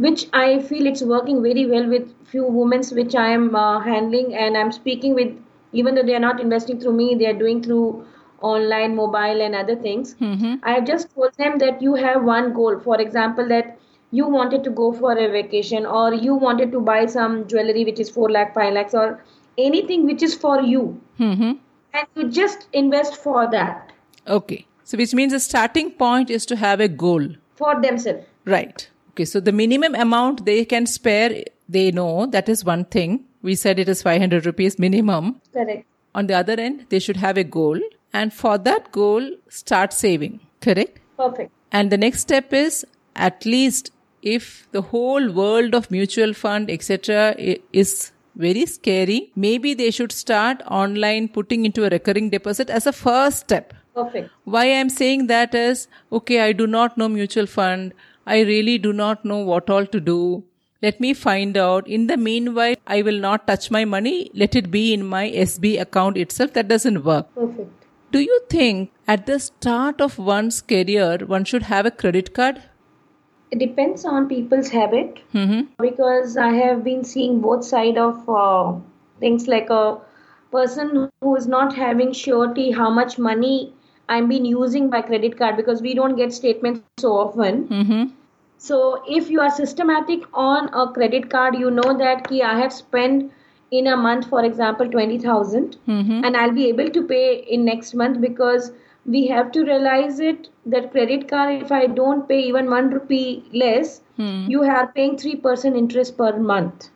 which 0.06 0.26
I 0.32 0.60
feel 0.68 0.86
it's 0.90 1.02
working 1.12 1.42
very 1.42 1.66
well 1.72 1.88
with 1.94 2.08
few 2.32 2.44
women 2.58 2.82
which 2.98 3.14
I 3.14 3.28
am 3.38 3.54
uh, 3.54 3.80
handling 3.80 4.34
and 4.34 4.56
I'm 4.56 4.72
speaking 4.72 5.14
with. 5.14 5.36
Even 5.72 5.94
though 5.94 6.02
they 6.02 6.14
are 6.18 6.24
not 6.26 6.40
investing 6.40 6.80
through 6.80 6.94
me, 7.00 7.14
they 7.18 7.26
are 7.26 7.38
doing 7.40 7.62
through 7.62 8.04
online, 8.42 8.96
mobile, 8.96 9.42
and 9.46 9.54
other 9.54 9.76
things. 9.76 10.16
I 10.62 10.72
have 10.72 10.86
just 10.86 11.14
told 11.14 11.34
them 11.42 11.58
that 11.58 11.80
you 11.82 11.94
have 11.94 12.24
one 12.24 12.52
goal. 12.54 12.78
For 12.86 13.00
example, 13.00 13.46
that 13.48 13.78
you 14.10 14.26
wanted 14.26 14.64
to 14.64 14.70
go 14.70 14.92
for 14.92 15.12
a 15.12 15.28
vacation 15.34 15.86
or 15.86 16.12
you 16.12 16.34
wanted 16.34 16.72
to 16.72 16.80
buy 16.80 17.06
some 17.06 17.46
jewelry 17.46 17.84
which 17.90 18.00
is 18.00 18.10
4 18.10 18.30
lakh 18.36 18.54
5 18.54 18.72
lakhs 18.78 18.94
or 18.94 19.22
anything 19.66 20.06
which 20.06 20.22
is 20.28 20.34
for 20.34 20.60
you 20.60 20.82
Mm-hmm. 21.20 21.52
and 22.00 22.06
you 22.16 22.28
just 22.38 22.66
invest 22.72 23.16
for 23.26 23.48
that 23.52 23.92
Okay. 24.26 24.66
So, 24.82 24.98
which 24.98 25.14
means 25.14 25.32
the 25.32 25.38
starting 25.38 25.92
point 25.92 26.30
is 26.38 26.44
to 26.46 26.56
have 26.56 26.80
a 26.80 26.88
goal. 26.88 27.28
for 27.54 27.80
themselves 27.80 28.26
Right. 28.56 28.88
Okay. 29.10 29.24
So, 29.24 29.40
the 29.40 29.52
minimum 29.52 29.94
amount 29.94 30.44
they 30.44 30.64
can 30.64 30.86
spare, 30.86 31.44
they 31.68 31.90
know 31.90 32.26
that 32.26 32.48
is 32.48 32.64
one 32.64 32.84
thing. 32.84 33.24
We 33.42 33.54
said 33.54 33.78
it 33.78 33.88
is 33.88 34.02
500 34.02 34.46
rupees 34.46 34.78
minimum. 34.78 35.40
correct 35.52 35.86
On 36.14 36.26
the 36.26 36.34
other 36.34 36.54
end, 36.54 36.86
they 36.88 36.98
should 36.98 37.16
have 37.16 37.38
a 37.38 37.44
goal. 37.44 37.80
And 38.12 38.32
for 38.34 38.58
that 38.58 38.90
goal, 38.92 39.30
start 39.48 39.92
saving. 39.92 40.40
Correct? 40.60 40.98
perfect 41.16 41.52
And 41.72 41.92
the 41.92 41.98
next 41.98 42.20
step 42.20 42.52
is 42.52 42.84
at 43.14 43.46
least 43.46 43.92
if 44.22 44.68
the 44.72 44.82
whole 44.82 45.30
world 45.32 45.74
of 45.74 45.90
mutual 45.90 46.34
fund, 46.34 46.70
etc., 46.70 47.34
is 47.72 48.12
very 48.36 48.66
scary, 48.66 49.32
maybe 49.34 49.74
they 49.74 49.90
should 49.90 50.12
start 50.12 50.62
online 50.66 51.28
putting 51.28 51.64
into 51.64 51.84
a 51.84 51.90
recurring 51.90 52.30
deposit 52.30 52.70
as 52.70 52.86
a 52.86 52.92
first 52.92 53.40
step. 53.40 53.72
perfect 53.94 54.30
Why 54.44 54.66
I'm 54.66 54.90
saying 54.90 55.26
that 55.28 55.54
is, 55.54 55.88
okay, 56.12 56.40
I 56.40 56.52
do 56.52 56.66
not 56.66 56.96
know 56.98 57.08
mutual 57.08 57.46
fund. 57.46 57.94
I 58.26 58.40
really 58.40 58.78
do 58.78 58.92
not 58.92 59.24
know 59.24 59.38
what 59.38 59.68
all 59.70 59.86
to 59.86 60.00
do. 60.00 60.44
Let 60.82 61.00
me 61.00 61.12
find 61.14 61.56
out. 61.56 61.86
In 61.88 62.06
the 62.06 62.16
meanwhile, 62.16 62.74
I 62.86 63.02
will 63.02 63.18
not 63.18 63.46
touch 63.46 63.70
my 63.70 63.84
money. 63.84 64.30
Let 64.34 64.54
it 64.56 64.70
be 64.70 64.94
in 64.94 65.04
my 65.06 65.30
SB 65.30 65.80
account 65.80 66.16
itself. 66.16 66.52
That 66.54 66.68
doesn't 66.68 67.04
work. 67.04 67.34
Perfect. 67.34 67.70
Do 68.12 68.20
you 68.20 68.40
think 68.48 68.90
at 69.06 69.26
the 69.26 69.38
start 69.38 70.00
of 70.00 70.18
one's 70.18 70.60
career, 70.60 71.18
one 71.26 71.44
should 71.44 71.64
have 71.64 71.86
a 71.86 71.90
credit 71.90 72.32
card? 72.34 72.62
It 73.50 73.58
depends 73.58 74.04
on 74.04 74.28
people's 74.28 74.68
habit 74.70 75.18
Mm-hmm. 75.34 75.60
because 75.82 76.36
I 76.36 76.52
have 76.54 76.82
been 76.84 77.04
seeing 77.04 77.40
both 77.40 77.64
side 77.64 77.98
of 77.98 78.28
uh, 78.28 78.72
things 79.18 79.46
like 79.48 79.70
a 79.70 79.98
person 80.52 81.10
who 81.20 81.36
is 81.36 81.46
not 81.46 81.74
having 81.74 82.12
surety 82.12 82.70
how 82.70 82.90
much 82.90 83.18
money 83.18 83.72
I'm 84.16 84.28
been 84.32 84.44
using 84.52 84.88
my 84.94 85.00
credit 85.10 85.36
card 85.40 85.56
because 85.60 85.82
we 85.88 85.94
don't 85.98 86.16
get 86.20 86.32
statements 86.38 86.82
so 87.04 87.12
often. 87.24 87.60
Mm-hmm. 87.68 88.02
So 88.58 88.78
if 89.18 89.30
you 89.34 89.40
are 89.40 89.50
systematic 89.58 90.24
on 90.34 90.68
a 90.74 90.86
credit 90.92 91.30
card, 91.34 91.58
you 91.64 91.70
know 91.70 91.96
that 92.04 92.28
ki 92.28 92.42
I 92.42 92.58
have 92.60 92.72
spent 92.78 93.32
in 93.70 93.86
a 93.86 93.96
month, 93.96 94.28
for 94.34 94.44
example, 94.50 94.90
twenty 94.98 95.18
thousand, 95.24 95.76
Mm-hmm. 95.96 96.24
and 96.24 96.36
I'll 96.44 96.56
be 96.60 96.68
able 96.74 96.90
to 96.98 97.02
pay 97.16 97.26
in 97.56 97.64
next 97.72 97.94
month 98.04 98.20
because 98.28 98.70
we 99.16 99.26
have 99.28 99.52
to 99.58 99.64
realize 99.64 100.20
it 100.30 100.48
that 100.66 100.90
credit 100.94 101.28
card, 101.28 101.62
if 101.62 101.72
I 101.72 101.86
don't 101.86 102.28
pay 102.28 102.40
even 102.52 102.70
one 102.78 102.90
rupee 102.98 103.44
less, 103.64 104.00
Hmm. 104.22 104.46
you 104.54 104.64
are 104.78 104.86
paying 104.96 105.16
three 105.20 105.36
percent 105.48 105.76
interest 105.84 106.18
per 106.22 106.32
month. 106.54 106.90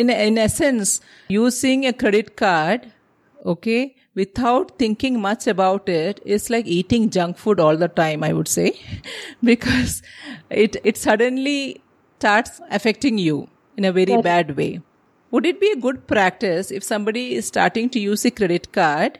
in 0.00 0.10
in 0.26 0.38
essence 0.42 0.92
using 1.32 1.82
a 1.88 1.90
credit 2.02 2.28
card 2.42 2.84
okay 3.52 3.80
without 4.14 4.78
thinking 4.78 5.20
much 5.20 5.46
about 5.46 5.88
it, 5.88 6.20
is 6.24 6.50
like 6.50 6.66
eating 6.66 7.08
junk 7.10 7.38
food 7.38 7.60
all 7.60 7.76
the 7.76 7.88
time 7.88 8.22
i 8.22 8.32
would 8.32 8.48
say 8.48 8.68
because 9.50 10.02
it 10.50 10.76
it 10.84 10.96
suddenly 10.96 11.80
starts 12.18 12.60
affecting 12.70 13.18
you 13.18 13.48
in 13.76 13.84
a 13.84 13.92
very 13.92 14.06
Correct. 14.06 14.24
bad 14.24 14.56
way 14.56 14.80
would 15.30 15.46
it 15.46 15.60
be 15.60 15.70
a 15.72 15.76
good 15.76 16.06
practice 16.06 16.70
if 16.70 16.84
somebody 16.84 17.34
is 17.34 17.46
starting 17.46 17.88
to 17.90 17.98
use 17.98 18.24
a 18.24 18.30
credit 18.30 18.70
card 18.72 19.18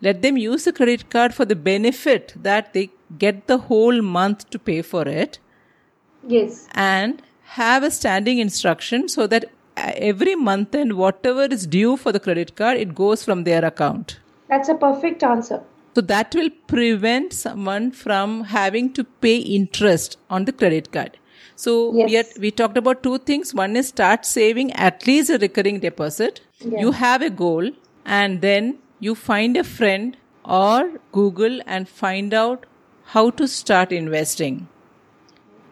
let 0.00 0.22
them 0.22 0.36
use 0.36 0.66
a 0.66 0.72
credit 0.72 1.10
card 1.10 1.34
for 1.34 1.44
the 1.44 1.56
benefit 1.56 2.32
that 2.36 2.72
they 2.72 2.90
get 3.18 3.46
the 3.48 3.58
whole 3.58 4.00
month 4.02 4.48
to 4.50 4.58
pay 4.58 4.80
for 4.82 5.06
it 5.08 5.38
Yes. 6.26 6.68
and 6.74 7.20
have 7.56 7.82
a 7.82 7.90
standing 7.90 8.38
instruction 8.38 9.08
so 9.08 9.26
that 9.26 9.44
every 9.76 10.34
month 10.34 10.74
and 10.74 10.94
whatever 10.94 11.44
is 11.44 11.66
due 11.66 11.96
for 11.96 12.12
the 12.12 12.20
credit 12.20 12.54
card 12.56 12.76
it 12.76 12.94
goes 12.94 13.24
from 13.24 13.44
their 13.44 13.64
account 13.64 14.18
That's 14.48 14.68
a 14.68 14.74
perfect 14.74 15.22
answer. 15.22 15.60
so 15.94 16.00
that 16.00 16.34
will 16.34 16.50
prevent 16.66 17.32
someone 17.32 17.90
from 17.92 18.44
having 18.44 18.92
to 18.94 19.04
pay 19.04 19.36
interest 19.38 20.16
on 20.30 20.44
the 20.44 20.52
credit 20.52 20.92
card 20.92 21.18
so 21.56 21.94
Yes. 21.94 22.38
we, 22.38 22.50
talked 22.50 22.76
about 22.78 23.02
two 23.02 23.18
things 23.18 23.54
one 23.54 23.76
is 23.76 23.88
start 23.88 24.24
saving 24.26 24.72
at 24.72 25.06
least 25.06 25.30
a 25.30 25.38
recurring 25.38 25.80
deposit 25.80 26.40
Yeah. 26.60 26.80
you 26.80 26.92
have 26.92 27.22
a 27.22 27.30
goal 27.30 27.70
and 28.04 28.40
then 28.40 28.78
you 29.00 29.14
find 29.14 29.56
a 29.56 29.64
friend 29.64 30.16
or 30.44 30.98
google 31.12 31.60
and 31.66 31.88
find 31.88 32.34
out 32.34 32.66
how 33.14 33.30
to 33.30 33.46
start 33.48 33.92
investing 33.92 34.66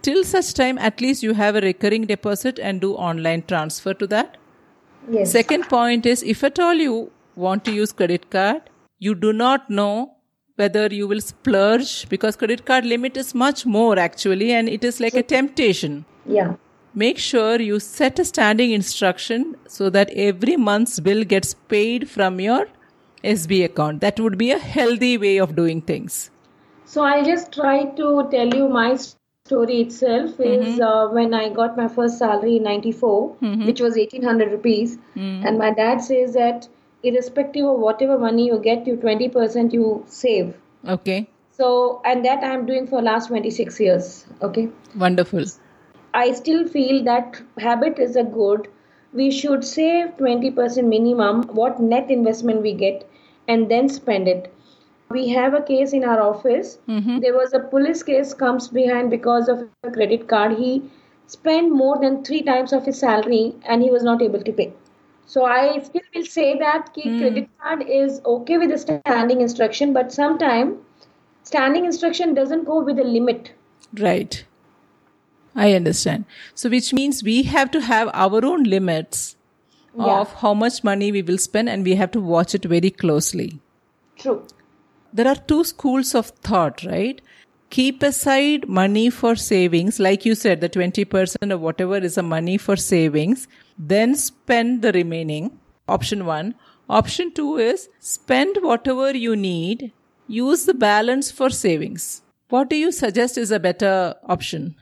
till 0.02 0.24
such 0.24 0.54
time 0.54 0.78
at 0.78 1.00
least 1.00 1.22
you 1.22 1.34
have 1.34 1.56
a 1.56 1.60
recurring 1.60 2.06
deposit 2.06 2.58
and 2.58 2.80
do 2.80 2.94
online 2.94 3.42
transfer 3.42 3.94
to 3.94 4.06
that. 4.06 4.36
Yes. 5.08 5.32
second 5.32 5.64
point 5.68 6.06
is 6.06 6.22
if 6.22 6.44
at 6.44 6.58
all 6.58 6.74
you 6.74 7.10
want 7.34 7.64
to 7.64 7.72
use 7.72 7.90
credit 7.90 8.30
card 8.30 8.62
you 8.98 9.14
do 9.14 9.32
not 9.32 9.70
know 9.70 10.12
whether 10.56 10.86
you 10.88 11.08
will 11.08 11.22
splurge 11.22 12.08
because 12.10 12.36
credit 12.36 12.66
card 12.66 12.84
limit 12.84 13.16
is 13.16 13.34
much 13.34 13.64
more 13.64 13.98
actually 13.98 14.52
and 14.52 14.68
it 14.68 14.84
is 14.84 15.00
like 15.00 15.14
a 15.14 15.22
temptation. 15.22 16.04
Yeah. 16.26 16.56
make 16.94 17.18
sure 17.18 17.60
you 17.60 17.78
set 17.80 18.18
a 18.18 18.24
standing 18.24 18.72
instruction 18.72 19.56
so 19.68 19.88
that 19.90 20.10
every 20.10 20.56
month's 20.56 20.98
bill 21.00 21.24
gets 21.24 21.54
paid 21.74 22.08
from 22.10 22.40
your 22.40 22.66
SB 23.24 23.64
account. 23.64 24.00
That 24.00 24.18
would 24.18 24.36
be 24.38 24.50
a 24.50 24.58
healthy 24.58 25.16
way 25.18 25.36
of 25.38 25.54
doing 25.56 25.82
things. 25.82 26.30
So 26.84 27.04
I'll 27.04 27.24
just 27.24 27.52
try 27.52 27.84
to 27.84 28.28
tell 28.30 28.52
you 28.54 28.68
my 28.68 28.98
story 29.50 29.80
itself. 29.82 30.40
Is 30.40 30.66
mm-hmm. 30.66 30.82
uh, 30.90 31.12
when 31.20 31.38
I 31.42 31.48
got 31.60 31.76
my 31.84 31.88
first 32.00 32.18
salary 32.24 32.56
in 32.56 32.68
'94, 32.72 33.36
mm-hmm. 33.36 33.66
which 33.70 33.80
was 33.88 34.02
1,800 34.02 34.52
rupees, 34.58 34.98
mm. 35.16 35.46
and 35.46 35.64
my 35.64 35.70
dad 35.80 36.06
says 36.10 36.34
that 36.42 36.68
irrespective 37.02 37.66
of 37.66 37.78
whatever 37.78 38.18
money 38.18 38.46
you 38.46 38.58
get, 38.58 38.86
you 38.86 38.96
20% 38.96 39.72
you 39.72 40.04
save. 40.06 40.56
okay 40.96 41.20
So 41.60 41.70
and 42.10 42.24
that 42.26 42.44
I'm 42.50 42.66
doing 42.66 42.86
for 42.90 43.00
last 43.06 43.28
26 43.28 43.80
years. 43.80 44.26
Okay. 44.48 44.68
wonderful 44.96 45.50
I 46.20 46.32
still 46.32 46.62
feel 46.68 47.02
that 47.04 47.40
habit 47.64 47.98
is 47.98 48.16
a 48.16 48.24
good. 48.36 48.68
We 49.12 49.30
should 49.40 49.64
save 49.64 50.08
20% 50.16 50.88
minimum 50.92 51.42
what 51.58 51.80
net 51.80 52.10
investment 52.10 52.62
we 52.62 52.72
get 52.80 53.04
and 53.46 53.70
then 53.74 53.88
spend 53.88 54.32
it. 54.32 54.52
We 55.10 55.28
have 55.28 55.54
a 55.54 55.62
case 55.62 55.92
in 55.92 56.04
our 56.04 56.20
office. 56.20 56.78
Mm-hmm. 56.88 57.18
There 57.20 57.34
was 57.34 57.52
a 57.52 57.60
police 57.60 58.02
case 58.02 58.32
comes 58.32 58.68
behind 58.68 59.10
because 59.10 59.48
of 59.48 59.68
a 59.82 59.90
credit 59.90 60.28
card. 60.28 60.56
He 60.56 60.82
spent 61.26 61.72
more 61.72 61.98
than 62.00 62.22
three 62.24 62.42
times 62.42 62.72
of 62.72 62.84
his 62.86 62.98
salary 62.98 63.54
and 63.64 63.82
he 63.82 63.90
was 63.90 64.04
not 64.04 64.22
able 64.22 64.42
to 64.42 64.52
pay. 64.52 64.72
So 65.26 65.44
I 65.44 65.80
still 65.80 66.02
will 66.14 66.24
say 66.26 66.58
that 66.58 66.92
ki 66.94 67.08
hmm. 67.08 67.18
credit 67.18 67.48
card 67.60 67.82
is 67.88 68.20
okay 68.26 68.58
with 68.58 68.70
the 68.70 68.78
standing 68.78 69.40
instruction, 69.40 69.92
but 69.92 70.12
sometimes 70.12 70.78
standing 71.44 71.84
instruction 71.84 72.34
doesn't 72.34 72.64
go 72.64 72.80
with 72.82 72.98
a 72.98 73.04
limit. 73.04 73.52
Right. 73.98 74.44
I 75.54 75.72
understand. 75.74 76.24
So, 76.54 76.70
which 76.70 76.92
means 76.92 77.22
we 77.22 77.42
have 77.44 77.70
to 77.72 77.80
have 77.80 78.10
our 78.12 78.44
own 78.44 78.64
limits 78.64 79.36
Yeah. 79.96 80.20
of 80.20 80.34
how 80.40 80.54
much 80.54 80.82
money 80.84 81.10
we 81.10 81.22
will 81.22 81.38
spend 81.38 81.68
and 81.68 81.84
we 81.84 81.96
have 82.00 82.12
to 82.12 82.20
watch 82.20 82.54
it 82.54 82.64
very 82.72 82.90
closely. 82.90 83.48
True. 84.16 84.42
There 85.12 85.26
are 85.26 85.36
two 85.36 85.64
schools 85.64 86.14
of 86.14 86.26
thought, 86.28 86.84
right? 86.84 87.20
Keep 87.70 88.02
aside 88.02 88.68
money 88.68 89.10
for 89.10 89.36
savings, 89.36 90.00
like 90.00 90.24
you 90.24 90.34
said, 90.34 90.60
the 90.60 90.68
20% 90.68 91.52
or 91.52 91.58
whatever 91.58 91.96
is 91.96 92.18
a 92.18 92.22
money 92.22 92.58
for 92.58 92.76
savings, 92.76 93.46
then 93.78 94.14
spend 94.14 94.82
the 94.82 94.92
remaining. 94.92 95.58
Option 95.88 96.26
one. 96.26 96.54
Option 96.88 97.32
two 97.32 97.56
is 97.58 97.88
spend 98.00 98.56
whatever 98.62 99.16
you 99.16 99.36
need, 99.36 99.92
use 100.26 100.64
the 100.64 100.74
balance 100.74 101.30
for 101.30 101.50
savings. 101.50 102.22
What 102.48 102.68
do 102.68 102.76
you 102.76 102.90
suggest 102.90 103.38
is 103.38 103.52
a 103.52 103.60
better 103.60 104.16
option? 104.24 104.74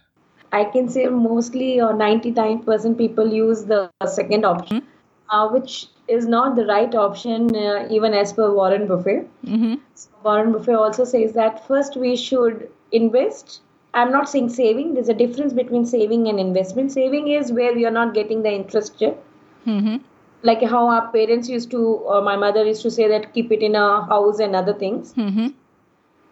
I 0.52 0.64
can 0.64 0.88
say 0.88 1.06
mostly 1.06 1.80
or 1.80 1.92
99% 1.92 2.96
people 2.96 3.30
use 3.30 3.64
the 3.64 3.90
second 4.06 4.46
option, 4.46 4.82
uh, 5.28 5.48
which 5.48 5.88
is 6.08 6.26
not 6.26 6.56
the 6.56 6.64
right 6.66 6.94
option, 6.94 7.54
uh, 7.54 7.86
even 7.90 8.14
as 8.14 8.32
per 8.32 8.52
Warren 8.52 8.86
Buffett. 8.86 9.28
Mm-hmm. 9.44 9.74
So 9.94 10.08
Warren 10.24 10.52
Buffett 10.52 10.74
also 10.74 11.04
says 11.04 11.32
that 11.34 11.66
first 11.66 11.96
we 11.96 12.16
should 12.16 12.68
invest. 12.92 13.60
I'm 13.94 14.12
not 14.12 14.28
saying 14.28 14.50
saving, 14.50 14.94
there's 14.94 15.08
a 15.08 15.14
difference 15.14 15.52
between 15.52 15.84
saving 15.84 16.28
and 16.28 16.38
investment. 16.38 16.92
Saving 16.92 17.28
is 17.28 17.52
where 17.52 17.74
we 17.74 17.86
are 17.86 17.90
not 17.90 18.14
getting 18.14 18.42
the 18.42 18.52
interest 18.52 19.00
yet. 19.00 19.22
Mm-hmm. 19.66 19.96
Like 20.42 20.62
how 20.62 20.88
our 20.88 21.08
parents 21.08 21.48
used 21.48 21.70
to, 21.72 21.78
or 21.78 22.22
my 22.22 22.36
mother 22.36 22.64
used 22.64 22.82
to 22.82 22.90
say 22.90 23.08
that 23.08 23.34
keep 23.34 23.50
it 23.50 23.62
in 23.62 23.74
a 23.74 24.04
house 24.06 24.38
and 24.38 24.54
other 24.54 24.74
things. 24.74 25.14
Mm-hmm. 25.14 25.48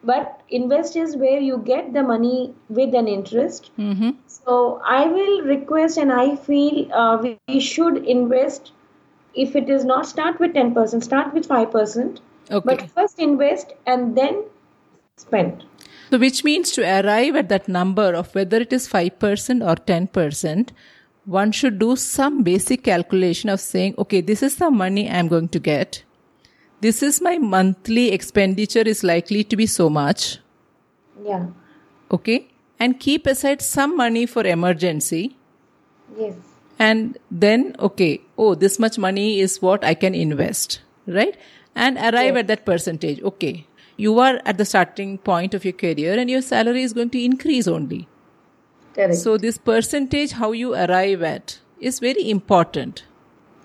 But 0.05 0.41
invest 0.49 0.95
is 0.95 1.17
where 1.17 1.41
you 1.41 1.59
get 1.59 1.93
the 1.93 2.03
money 2.03 2.55
with 2.69 2.95
an 2.95 3.09
interest. 3.09 3.71
Mm-hmm. 3.77 4.11
So 4.29 4.81
I 4.85 5.07
will 5.07 5.43
request, 5.43 5.99
and 5.99 6.13
I 6.13 6.37
feel 6.37 6.93
uh, 6.93 7.35
we 7.49 7.59
should 7.59 8.05
invest. 8.05 8.73
If 9.37 9.55
it 9.55 9.69
is 9.69 9.85
not, 9.85 10.07
start 10.07 10.41
with 10.41 10.55
ten 10.55 10.75
percent. 10.75 11.05
Start 11.05 11.35
with 11.35 11.47
five 11.47 11.71
percent. 11.71 12.21
Okay. 12.51 12.65
But 12.65 12.91
first 12.91 13.19
invest 13.19 13.73
and 13.87 14.17
then 14.17 14.45
spend. 15.17 15.65
So, 16.11 16.19
which 16.19 16.45
means 16.45 16.71
to 16.73 16.83
arrive 16.83 17.35
at 17.35 17.49
that 17.49 17.69
number 17.69 18.15
of 18.15 18.33
whether 18.35 18.59
it 18.59 18.73
is 18.73 18.89
5% 18.89 19.67
or 19.67 19.75
10%, 19.75 20.69
one 21.25 21.51
should 21.51 21.81
do 21.81 21.97
some 21.97 22.45
basic 22.45 22.85
calculation 22.85 23.51
of 23.51 23.61
saying, 23.61 23.95
okay, 23.99 24.21
this 24.21 24.43
is 24.43 24.57
the 24.57 24.71
money 24.71 25.11
I'm 25.11 25.27
going 25.27 25.49
to 25.49 25.59
get. 25.59 26.05
This 26.81 27.03
is 27.03 27.21
my 27.21 27.39
monthly 27.39 28.13
expenditure 28.13 28.83
is 28.83 29.03
likely 29.03 29.43
to 29.45 29.57
be 29.57 29.67
so 29.67 29.91
much. 29.91 30.39
Yeah. 31.25 31.47
Okay. 32.13 32.49
And 32.79 33.01
keep 33.01 33.27
aside 33.27 33.61
some 33.61 33.97
money 33.97 34.27
for 34.27 34.47
emergency. 34.47 35.37
Yes. 36.17 36.35
And 36.79 37.19
then, 37.31 37.75
okay, 37.79 38.21
oh, 38.37 38.55
this 38.55 38.79
much 38.79 38.99
money 38.99 39.41
is 39.41 39.63
what 39.63 39.85
I 39.85 39.95
can 39.95 40.15
invest, 40.15 40.81
right? 41.07 41.37
And 41.75 41.97
arrive 41.97 42.37
at 42.37 42.47
that 42.49 42.67
percentage. 42.67 43.23
Okay. 43.23 43.67
You 43.97 44.19
are 44.19 44.41
at 44.45 44.59
the 44.59 44.65
starting 44.67 45.17
point 45.19 45.55
of 45.55 45.65
your 45.65 45.73
career 45.73 46.19
and 46.19 46.29
your 46.29 46.43
salary 46.43 46.83
is 46.83 46.93
going 46.93 47.11
to 47.11 47.25
increase 47.25 47.67
only. 47.67 48.09
Correct. 48.95 49.17
So 49.17 49.39
this 49.39 49.57
percentage, 49.57 50.33
how 50.33 50.53
you 50.53 50.75
arrive 50.75 51.23
at, 51.23 51.59
is 51.81 51.99
very 51.99 52.29
important. 52.31 53.05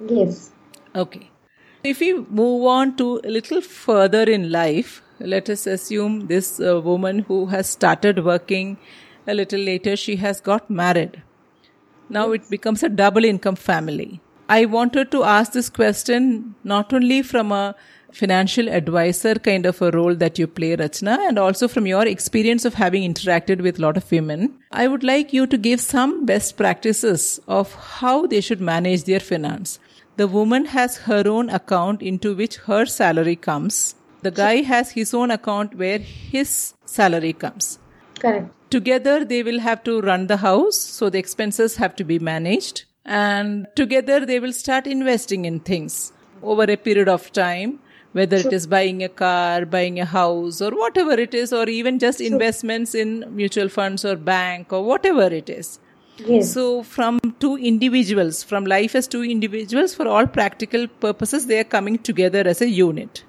yes. 0.09 0.51
Okay. 0.95 1.29
If 1.83 1.99
we 1.99 2.13
move 2.13 2.65
on 2.65 2.95
to 2.97 3.21
a 3.23 3.29
little 3.29 3.61
further 3.61 4.23
in 4.23 4.51
life, 4.51 5.01
let 5.19 5.49
us 5.49 5.65
assume 5.65 6.27
this 6.27 6.59
uh, 6.59 6.79
woman 6.81 7.19
who 7.19 7.47
has 7.47 7.67
started 7.67 8.23
working 8.23 8.77
a 9.27 9.33
little 9.33 9.59
later 9.59 9.95
she 9.95 10.15
has 10.17 10.41
got 10.41 10.69
married. 10.69 11.21
Now 12.11 12.31
it 12.31 12.49
becomes 12.49 12.83
a 12.83 12.89
double 12.89 13.23
income 13.23 13.55
family. 13.55 14.19
I 14.49 14.65
wanted 14.65 15.11
to 15.11 15.23
ask 15.23 15.53
this 15.53 15.69
question 15.69 16.55
not 16.65 16.91
only 16.91 17.21
from 17.21 17.53
a 17.53 17.73
financial 18.11 18.67
advisor 18.67 19.35
kind 19.35 19.65
of 19.65 19.81
a 19.81 19.91
role 19.91 20.15
that 20.15 20.37
you 20.37 20.45
play, 20.45 20.75
Rachna, 20.75 21.17
and 21.29 21.39
also 21.39 21.69
from 21.69 21.87
your 21.87 22.05
experience 22.05 22.65
of 22.65 22.73
having 22.73 23.09
interacted 23.09 23.61
with 23.61 23.79
a 23.79 23.81
lot 23.81 23.95
of 23.95 24.11
women. 24.11 24.59
I 24.73 24.89
would 24.89 25.05
like 25.05 25.31
you 25.31 25.47
to 25.47 25.57
give 25.57 25.79
some 25.79 26.25
best 26.25 26.57
practices 26.57 27.39
of 27.47 27.73
how 27.75 28.27
they 28.27 28.41
should 28.41 28.59
manage 28.59 29.05
their 29.05 29.21
finance. 29.21 29.79
The 30.17 30.27
woman 30.27 30.65
has 30.65 30.97
her 30.97 31.23
own 31.25 31.49
account 31.49 32.01
into 32.01 32.35
which 32.35 32.57
her 32.57 32.85
salary 32.85 33.37
comes. 33.37 33.95
The 34.21 34.31
guy 34.31 34.63
has 34.63 34.91
his 34.91 35.13
own 35.13 35.31
account 35.31 35.75
where 35.75 35.99
his 35.99 36.73
salary 36.85 37.31
comes. 37.31 37.79
Correct. 38.19 38.53
Together, 38.71 39.25
they 39.25 39.43
will 39.43 39.59
have 39.59 39.83
to 39.83 39.99
run 40.01 40.27
the 40.27 40.37
house, 40.37 40.77
so 40.77 41.09
the 41.09 41.19
expenses 41.19 41.75
have 41.75 41.93
to 41.97 42.05
be 42.05 42.17
managed. 42.19 42.85
And 43.05 43.67
together, 43.75 44.25
they 44.25 44.39
will 44.39 44.53
start 44.53 44.87
investing 44.87 45.43
in 45.43 45.59
things 45.59 46.13
over 46.41 46.63
a 46.63 46.77
period 46.77 47.09
of 47.09 47.33
time, 47.33 47.79
whether 48.13 48.37
it 48.37 48.53
is 48.53 48.67
buying 48.67 49.03
a 49.03 49.09
car, 49.09 49.65
buying 49.65 49.99
a 49.99 50.05
house, 50.05 50.61
or 50.61 50.71
whatever 50.71 51.11
it 51.11 51.33
is, 51.33 51.51
or 51.51 51.67
even 51.67 51.99
just 51.99 52.21
investments 52.21 52.95
in 52.95 53.25
mutual 53.35 53.67
funds 53.67 54.05
or 54.05 54.15
bank 54.15 54.71
or 54.71 54.83
whatever 54.83 55.23
it 55.23 55.49
is. 55.49 55.79
Yes. 56.17 56.53
So, 56.53 56.83
from 56.83 57.19
two 57.39 57.57
individuals, 57.57 58.43
from 58.43 58.65
life 58.65 58.95
as 58.95 59.07
two 59.07 59.23
individuals, 59.23 59.93
for 59.93 60.07
all 60.07 60.27
practical 60.27 60.87
purposes, 60.87 61.47
they 61.47 61.59
are 61.59 61.65
coming 61.65 61.97
together 61.97 62.43
as 62.45 62.61
a 62.61 62.69
unit. 62.69 63.25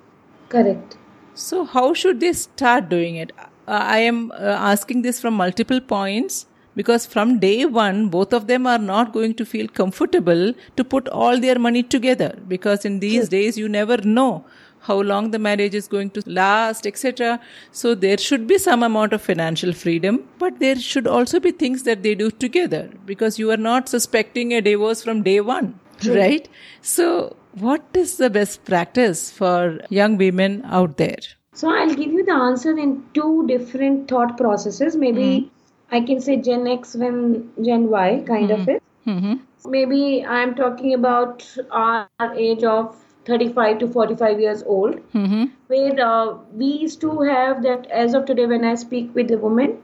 Correct. 0.50 0.98
So, 1.34 1.64
how 1.64 1.94
should 1.94 2.20
they 2.20 2.32
start 2.32 2.88
doing 2.88 3.16
it? 3.16 3.32
Uh, 3.66 3.80
I 3.82 3.98
am 3.98 4.32
uh, 4.32 4.34
asking 4.36 5.02
this 5.02 5.20
from 5.20 5.34
multiple 5.34 5.80
points 5.80 6.46
because 6.74 7.06
from 7.06 7.38
day 7.38 7.64
one, 7.64 8.08
both 8.08 8.32
of 8.32 8.46
them 8.46 8.66
are 8.66 8.78
not 8.78 9.12
going 9.12 9.34
to 9.34 9.44
feel 9.44 9.68
comfortable 9.68 10.54
to 10.76 10.84
put 10.84 11.08
all 11.08 11.38
their 11.38 11.58
money 11.58 11.82
together 11.82 12.36
because 12.48 12.84
in 12.84 13.00
these 13.00 13.28
days, 13.28 13.58
you 13.58 13.68
never 13.68 13.98
know 13.98 14.44
how 14.80 15.00
long 15.00 15.30
the 15.30 15.38
marriage 15.38 15.74
is 15.74 15.86
going 15.86 16.10
to 16.10 16.22
last, 16.26 16.86
etc. 16.86 17.38
So, 17.70 17.94
there 17.94 18.18
should 18.18 18.48
be 18.48 18.58
some 18.58 18.82
amount 18.82 19.12
of 19.12 19.22
financial 19.22 19.72
freedom, 19.72 20.28
but 20.38 20.58
there 20.58 20.76
should 20.76 21.06
also 21.06 21.38
be 21.38 21.52
things 21.52 21.84
that 21.84 22.02
they 22.02 22.16
do 22.16 22.30
together 22.32 22.90
because 23.06 23.38
you 23.38 23.50
are 23.52 23.56
not 23.56 23.88
suspecting 23.88 24.52
a 24.52 24.60
divorce 24.60 25.04
from 25.04 25.22
day 25.22 25.40
one, 25.40 25.78
right? 26.04 26.48
So, 26.80 27.36
what 27.52 27.84
is 27.94 28.16
the 28.16 28.30
best 28.30 28.64
practice 28.64 29.30
for 29.30 29.80
young 29.88 30.16
women 30.16 30.62
out 30.64 30.96
there? 30.96 31.18
So 31.54 31.70
I'll 31.70 31.94
give 31.94 32.12
you 32.12 32.24
the 32.24 32.32
answer 32.32 32.76
in 32.78 33.04
two 33.14 33.46
different 33.46 34.08
thought 34.08 34.36
processes. 34.36 34.96
Maybe 34.96 35.50
I 35.90 36.00
can 36.00 36.20
say 36.20 36.36
Gen 36.36 36.66
X 36.66 36.94
when 36.96 37.52
Gen 37.62 37.88
Y 37.90 38.22
kind 38.26 38.50
of 38.50 38.68
it. 38.68 38.82
hmm 39.04 39.34
Maybe 39.66 40.24
I'm 40.24 40.54
talking 40.54 40.94
about 40.94 41.44
our 41.70 42.08
age 42.18 42.46
of 42.48 42.76
35 43.06 43.58
to 43.62 43.70
45 43.72 44.20
years 44.24 44.48
old, 44.54 44.86
hmm 45.12 45.44
where 45.66 45.98
uh, 46.00 46.34
we 46.52 46.66
used 46.84 47.00
to 47.02 47.20
have 47.20 47.62
that 47.62 47.86
as 47.90 48.14
of 48.14 48.24
today 48.26 48.46
when 48.46 48.64
I 48.64 48.74
speak 48.74 49.14
with 49.14 49.28
the 49.28 49.38
women, 49.38 49.78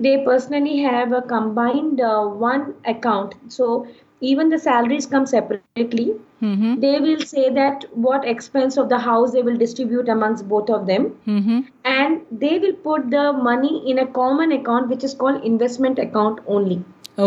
they 0.00 0.24
personally 0.24 0.78
have 0.80 1.12
a 1.12 1.22
combined 1.22 2.00
uh, 2.00 2.24
one 2.24 2.74
account. 2.84 3.34
So 3.48 3.86
even 4.30 4.48
the 4.48 4.58
salaries 4.58 5.06
come 5.14 5.26
separately. 5.26 6.06
hmm 6.40 6.70
They 6.84 6.94
will 7.04 7.20
say 7.32 7.42
that 7.56 7.84
what 8.06 8.24
expense 8.32 8.76
of 8.82 8.88
the 8.92 8.98
house 9.08 9.32
they 9.36 9.42
will 9.48 9.58
distribute 9.62 10.08
amongst 10.14 10.48
both 10.52 10.70
of 10.78 10.86
them 10.86 11.04
hmm 11.26 11.60
and 11.90 12.40
they 12.44 12.54
will 12.64 12.74
put 12.86 13.04
the 13.12 13.26
money 13.50 13.74
in 13.92 14.00
a 14.04 14.06
common 14.18 14.52
account 14.56 14.88
which 14.94 15.04
is 15.08 15.14
called 15.22 15.44
investment 15.52 15.98
account 16.06 16.40
only 16.56 16.78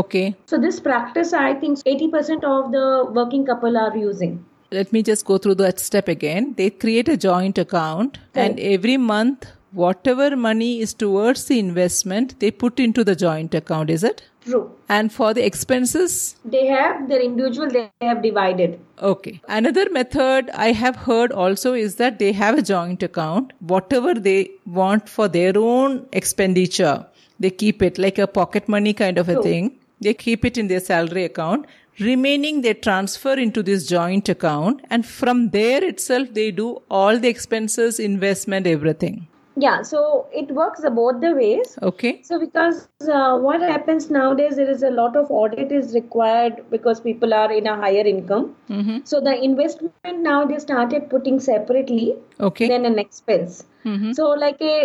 Okay. 0.02 0.26
so 0.52 0.58
this 0.66 0.80
practice 0.90 1.32
i 1.44 1.54
think 1.64 1.80
80% 1.96 2.44
of 2.52 2.72
the 2.76 2.86
working 3.20 3.46
couple 3.54 3.78
are 3.86 3.96
using 4.04 4.36
Let 4.76 4.92
me 4.96 5.02
just 5.08 5.26
go 5.28 5.36
through 5.44 5.56
that 5.60 5.80
step 5.80 6.08
again. 6.12 6.48
They 6.60 6.66
create 6.84 7.10
a 7.14 7.16
joint 7.26 7.60
account 7.64 8.18
and 8.46 8.60
every 8.70 8.96
month, 8.98 9.46
whatever 9.84 10.36
money 10.36 10.80
is 10.80 10.94
towards 10.94 11.46
the 11.46 11.60
investment, 11.60 12.40
they 12.40 12.52
put 12.52 12.80
into 12.80 13.04
the 13.04 13.16
joint 13.16 13.54
account, 13.54 13.90
is 13.90 14.04
it? 14.04 14.24
true 14.46 14.72
And 14.88 15.12
for 15.12 15.34
the 15.34 15.46
expenses, 15.46 16.36
they 16.46 16.66
have 16.68 17.08
their 17.10 17.22
individual 17.22 17.70
they 17.70 17.90
have 18.02 18.22
divided 18.22 18.80
Okay. 19.02 19.42
Another 19.48 19.90
method 19.90 20.50
I 20.54 20.72
have 20.72 20.96
heard 20.96 21.32
also 21.32 21.74
is 21.74 21.96
that 21.96 22.20
they 22.20 22.32
have 22.32 22.58
a 22.58 22.62
joint 22.62 23.04
account. 23.04 23.52
Whatever 23.60 24.14
they 24.14 24.52
want 24.66 25.10
for 25.10 25.28
their 25.28 25.58
own 25.58 26.06
expenditure, 26.14 27.06
they 27.40 27.50
keep 27.50 27.82
it 27.82 27.98
like 27.98 28.18
a 28.18 28.28
pocket 28.28 28.70
money 28.70 28.94
kind 28.94 29.18
of 29.18 29.28
a 29.28 29.42
thing. 29.42 29.78
They 30.00 30.14
keep 30.14 30.46
it 30.46 30.58
in 30.58 30.68
their 30.68 30.80
salary 30.80 31.26
account. 31.26 31.66
Remaining, 32.00 32.62
they 32.62 32.74
transfer 32.74 33.34
into 33.34 33.64
this 33.64 33.86
joint 33.88 34.30
account. 34.30 34.82
And 34.90 35.06
from 35.06 35.50
there 35.50 35.84
itself, 35.84 36.34
they 36.34 36.52
do 36.52 36.82
all 36.90 37.20
the 37.20 37.28
expenses, 37.28 38.00
investment, 38.00 38.68
everything. 38.68 39.28
Yeah 39.58 39.82
so 39.82 40.28
it 40.34 40.52
works 40.52 40.82
both 41.00 41.22
the 41.22 41.32
ways 41.34 41.78
Okay. 41.82 42.20
so 42.24 42.40
because 42.40 42.88
uh, 43.18 43.38
what 43.38 43.62
happens 43.62 44.10
nowadays 44.10 44.56
there 44.58 44.70
is 44.70 44.84
a 44.84 44.90
lot 44.90 45.16
of 45.16 45.32
audit 45.32 45.72
is 45.72 45.94
required 45.94 46.64
because 46.70 47.00
people 47.00 47.34
are 47.34 47.52
in 47.52 47.68
a 47.68 47.76
higher 47.76 48.06
income 48.16 48.56
Mm-hmm. 48.70 48.98
so 49.06 49.22
the 49.22 49.34
investment 49.44 50.20
now 50.28 50.44
they 50.46 50.58
started 50.60 51.10
putting 51.10 51.40
separately 51.40 52.16
Okay. 52.50 52.68
than 52.72 52.86
an 52.92 53.00
expense 53.00 53.64
Mhm. 53.86 54.14
so 54.20 54.30
like 54.44 54.62
a 54.70 54.76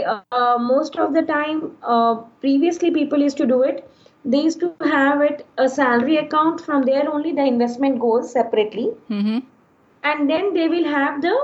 uh, 0.40 0.58
most 0.72 0.96
of 1.04 1.14
the 1.18 1.22
time 1.30 1.62
uh, 1.94 2.14
previously 2.44 2.90
people 2.98 3.26
used 3.28 3.38
to 3.42 3.46
do 3.54 3.62
it 3.70 3.80
they 4.34 4.42
used 4.48 4.60
to 4.64 4.70
have 4.94 5.22
it 5.28 5.46
a 5.66 5.68
salary 5.76 6.16
account 6.24 6.60
from 6.66 6.82
there 6.90 7.06
only 7.14 7.32
the 7.40 7.46
investment 7.54 7.98
goes 8.08 8.30
separately 8.38 8.88
Mm-hmm. 9.18 9.38
and 10.02 10.30
then 10.30 10.52
they 10.54 10.68
will 10.68 10.84
have 10.84 11.22
the 11.22 11.34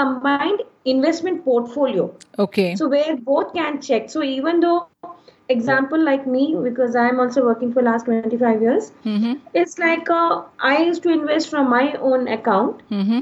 combined 0.00 0.62
investment 0.94 1.44
portfolio 1.44 2.04
Okay. 2.44 2.66
so 2.80 2.88
where 2.94 3.16
both 3.30 3.52
can 3.54 3.80
check 3.88 4.10
so 4.16 4.22
even 4.22 4.60
though 4.66 4.78
example 5.54 6.02
like 6.08 6.26
me 6.34 6.42
because 6.66 6.96
i'm 7.04 7.20
also 7.24 7.44
working 7.46 7.72
for 7.76 7.82
last 7.88 8.06
25 8.06 8.62
years 8.66 8.90
mm-hmm. 9.04 9.34
it's 9.62 9.78
like 9.84 10.10
uh, 10.10 10.42
i 10.72 10.74
used 10.82 11.02
to 11.06 11.12
invest 11.20 11.50
from 11.54 11.70
my 11.78 11.86
own 12.10 12.28
account 12.36 12.82
Mm-hmm. 12.90 13.20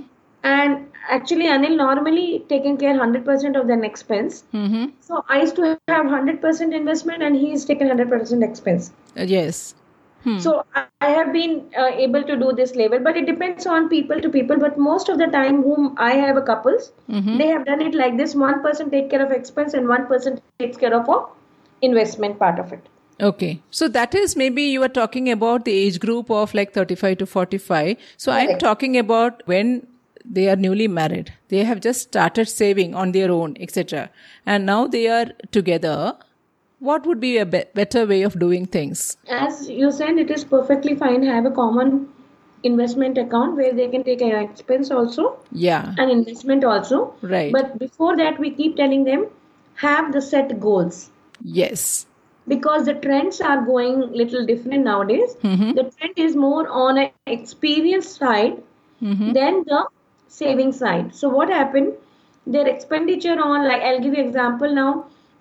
and 0.55 0.87
actually 1.19 1.47
anil 1.55 1.77
normally 1.81 2.27
taking 2.49 2.77
care 2.83 2.95
100% 2.95 3.61
of 3.61 3.67
the 3.73 3.79
expense 3.91 4.43
Mm-hmm. 4.63 4.85
so 5.09 5.23
i 5.29 5.41
used 5.45 5.57
to 5.61 5.71
have 5.95 6.07
100% 6.07 6.75
investment 6.83 7.23
and 7.29 7.37
he's 7.45 7.65
taken 7.73 7.89
100% 7.97 8.51
expense 8.51 8.93
Uh, 9.17 9.27
yes. 9.37 9.75
Hmm. 10.25 10.39
so 10.45 10.53
i 11.07 11.09
have 11.15 11.33
been 11.33 11.55
uh, 11.83 11.91
able 12.05 12.23
to 12.29 12.37
do 12.43 12.53
this 12.61 12.75
level 12.81 13.01
but 13.07 13.17
it 13.23 13.27
depends 13.31 13.67
on 13.67 13.89
people 13.89 14.21
to 14.27 14.31
people 14.37 14.63
but 14.65 14.79
most 14.79 15.11
of 15.15 15.19
the 15.23 15.27
time 15.35 15.63
whom 15.65 15.89
i 16.07 16.13
have 16.25 16.39
a 16.43 16.45
couples 16.51 16.91
Mhm. 17.09 17.37
they 17.43 17.49
have 17.53 17.67
done 17.71 17.83
it 17.89 17.99
like 18.03 18.17
this 18.23 18.35
one 18.47 18.63
person 18.67 18.91
take 18.97 19.11
care 19.15 19.23
of 19.27 19.37
expense 19.39 19.75
and 19.81 19.93
one 19.95 20.07
person 20.13 20.41
takes 20.65 20.83
care 20.85 20.95
of 21.01 21.11
a 21.17 21.21
investment 21.91 22.39
part 22.45 22.59
of 22.67 22.73
it 22.79 22.91
Okay. 23.21 23.61
So 23.71 23.87
that 23.89 24.15
is 24.15 24.35
maybe 24.37 24.63
you 24.63 24.83
are 24.83 24.89
talking 24.89 25.31
about 25.31 25.65
the 25.65 25.73
age 25.73 26.01
group 26.01 26.31
of 26.31 26.53
like 26.53 26.73
35 26.73 27.19
to 27.19 27.27
45. 27.27 27.97
So 28.17 28.33
I'm 28.33 28.59
talking 28.59 28.97
about 28.99 29.43
when 29.47 29.87
they 30.25 30.49
are 30.49 30.57
newly 30.57 30.89
married. 30.89 31.33
They 31.49 31.63
have 31.65 31.81
just 31.81 32.01
started 32.03 32.49
saving 32.49 32.95
on 32.95 33.13
their 33.13 33.31
own, 33.31 33.57
etc. 33.61 34.11
And 34.47 34.67
now 34.67 34.87
they 34.87 35.07
are 35.09 35.27
together. 35.53 36.17
What 36.85 37.07
would 37.07 37.19
be 37.19 37.39
a 37.39 37.47
be- 37.47 37.65
better 37.75 38.05
way 38.07 38.23
of 38.29 38.39
doing 38.39 38.67
things? 38.67 39.03
as 39.37 39.61
you 39.83 39.91
said 39.99 40.19
it 40.23 40.31
is 40.35 40.43
perfectly 40.49 40.95
fine 41.03 41.23
have 41.29 41.47
a 41.51 41.53
common 41.59 41.93
investment 42.71 43.17
account 43.23 43.57
where 43.61 43.73
they 43.79 43.87
can 43.95 44.05
take 44.09 44.25
an 44.27 44.35
expense 44.41 44.91
also 44.97 45.25
Yeah. 45.67 45.95
An 46.05 46.11
investment 46.17 46.67
also 46.73 46.99
Right. 47.35 47.51
but 47.57 47.79
before 47.85 48.11
that 48.19 48.39
we 48.45 48.51
keep 48.59 48.77
telling 48.83 49.05
them 49.09 49.25
have 49.87 50.13
the 50.17 50.23
set 50.27 50.53
goals 50.67 50.99
Yes. 51.61 51.87
because 52.55 52.85
the 52.91 52.95
trends 53.07 53.41
are 53.53 53.59
going 53.71 53.97
little 54.23 54.45
different 54.53 54.85
nowadays 54.91 55.37
Mhm. 55.55 55.75
the 55.81 55.87
trend 55.97 56.23
is 56.29 56.37
more 56.45 56.69
on 56.85 56.99
an 57.07 57.11
experience 57.39 58.13
side 58.23 58.61
Mhm. 59.15 59.33
than 59.41 59.63
the 59.73 59.83
saving 60.43 60.73
side 60.85 61.09
so 61.23 61.33
what 61.41 61.57
happened 61.59 61.93
their 62.59 62.69
expenditure 62.77 63.41
on 63.51 63.67
like 63.73 63.83
i'll 63.91 64.03
give 64.07 64.17
you 64.23 64.25
example 64.29 64.79
now 64.85 64.89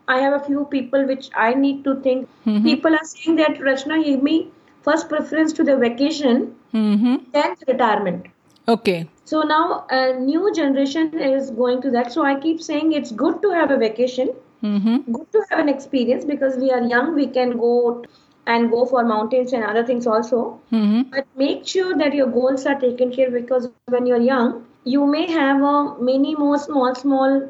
i 0.08 0.20
have 0.20 0.34
a 0.34 0.44
few 0.48 0.66
people 0.76 1.06
which 1.12 1.30
i 1.46 1.54
need 1.64 1.84
to 1.88 1.96
think 2.08 2.28
Mhm. 2.46 2.64
people 2.70 2.98
are 3.00 3.08
saying 3.14 3.36
that 3.42 3.60
rachna 3.70 3.98
give 4.06 4.24
me 4.30 4.36
first 4.90 5.10
preference 5.16 5.54
to 5.60 5.64
the 5.72 5.78
vacation 5.86 6.44
Mm-hmm. 6.82 7.16
then 7.34 7.56
retirement 7.68 8.28
Okay. 8.76 9.08
so 9.32 9.42
now 9.42 9.86
a 9.90 10.02
new 10.20 10.54
generation 10.60 11.12
is 11.20 11.44
going 11.50 11.76
to 11.78 11.84
that 11.90 12.06
so 12.10 12.20
i 12.24 12.30
keep 12.36 12.62
saying 12.62 12.92
it's 13.00 13.12
good 13.24 13.42
to 13.42 13.50
have 13.60 13.72
a 13.72 13.78
vacation 13.78 14.30
Mm-hmm. 14.64 14.98
good 15.18 15.32
to 15.34 15.42
have 15.50 15.60
an 15.60 15.70
experience 15.70 16.26
because 16.26 16.56
we 16.58 16.72
are 16.72 16.82
young 16.94 17.14
we 17.16 17.28
can 17.28 17.58
go 17.58 18.04
and 18.48 18.70
go 18.72 18.86
for 18.86 19.04
mountains 19.04 19.54
and 19.54 19.64
other 19.72 19.84
things 19.92 20.08
also 20.08 20.42
Mm-hmm. 20.72 21.02
but 21.16 21.26
make 21.44 21.68
sure 21.74 21.98
that 22.04 22.14
your 22.22 22.28
goals 22.38 22.66
are 22.66 22.80
taken 22.86 23.12
care 23.18 23.32
because 23.32 23.68
when 23.88 23.92
you're 23.94 24.08
young 24.30 24.54
you 24.96 25.06
may 25.16 25.26
have 25.32 25.62
a 25.74 25.76
many 26.12 26.36
more 26.36 26.58
small 26.68 26.96
small 27.04 27.42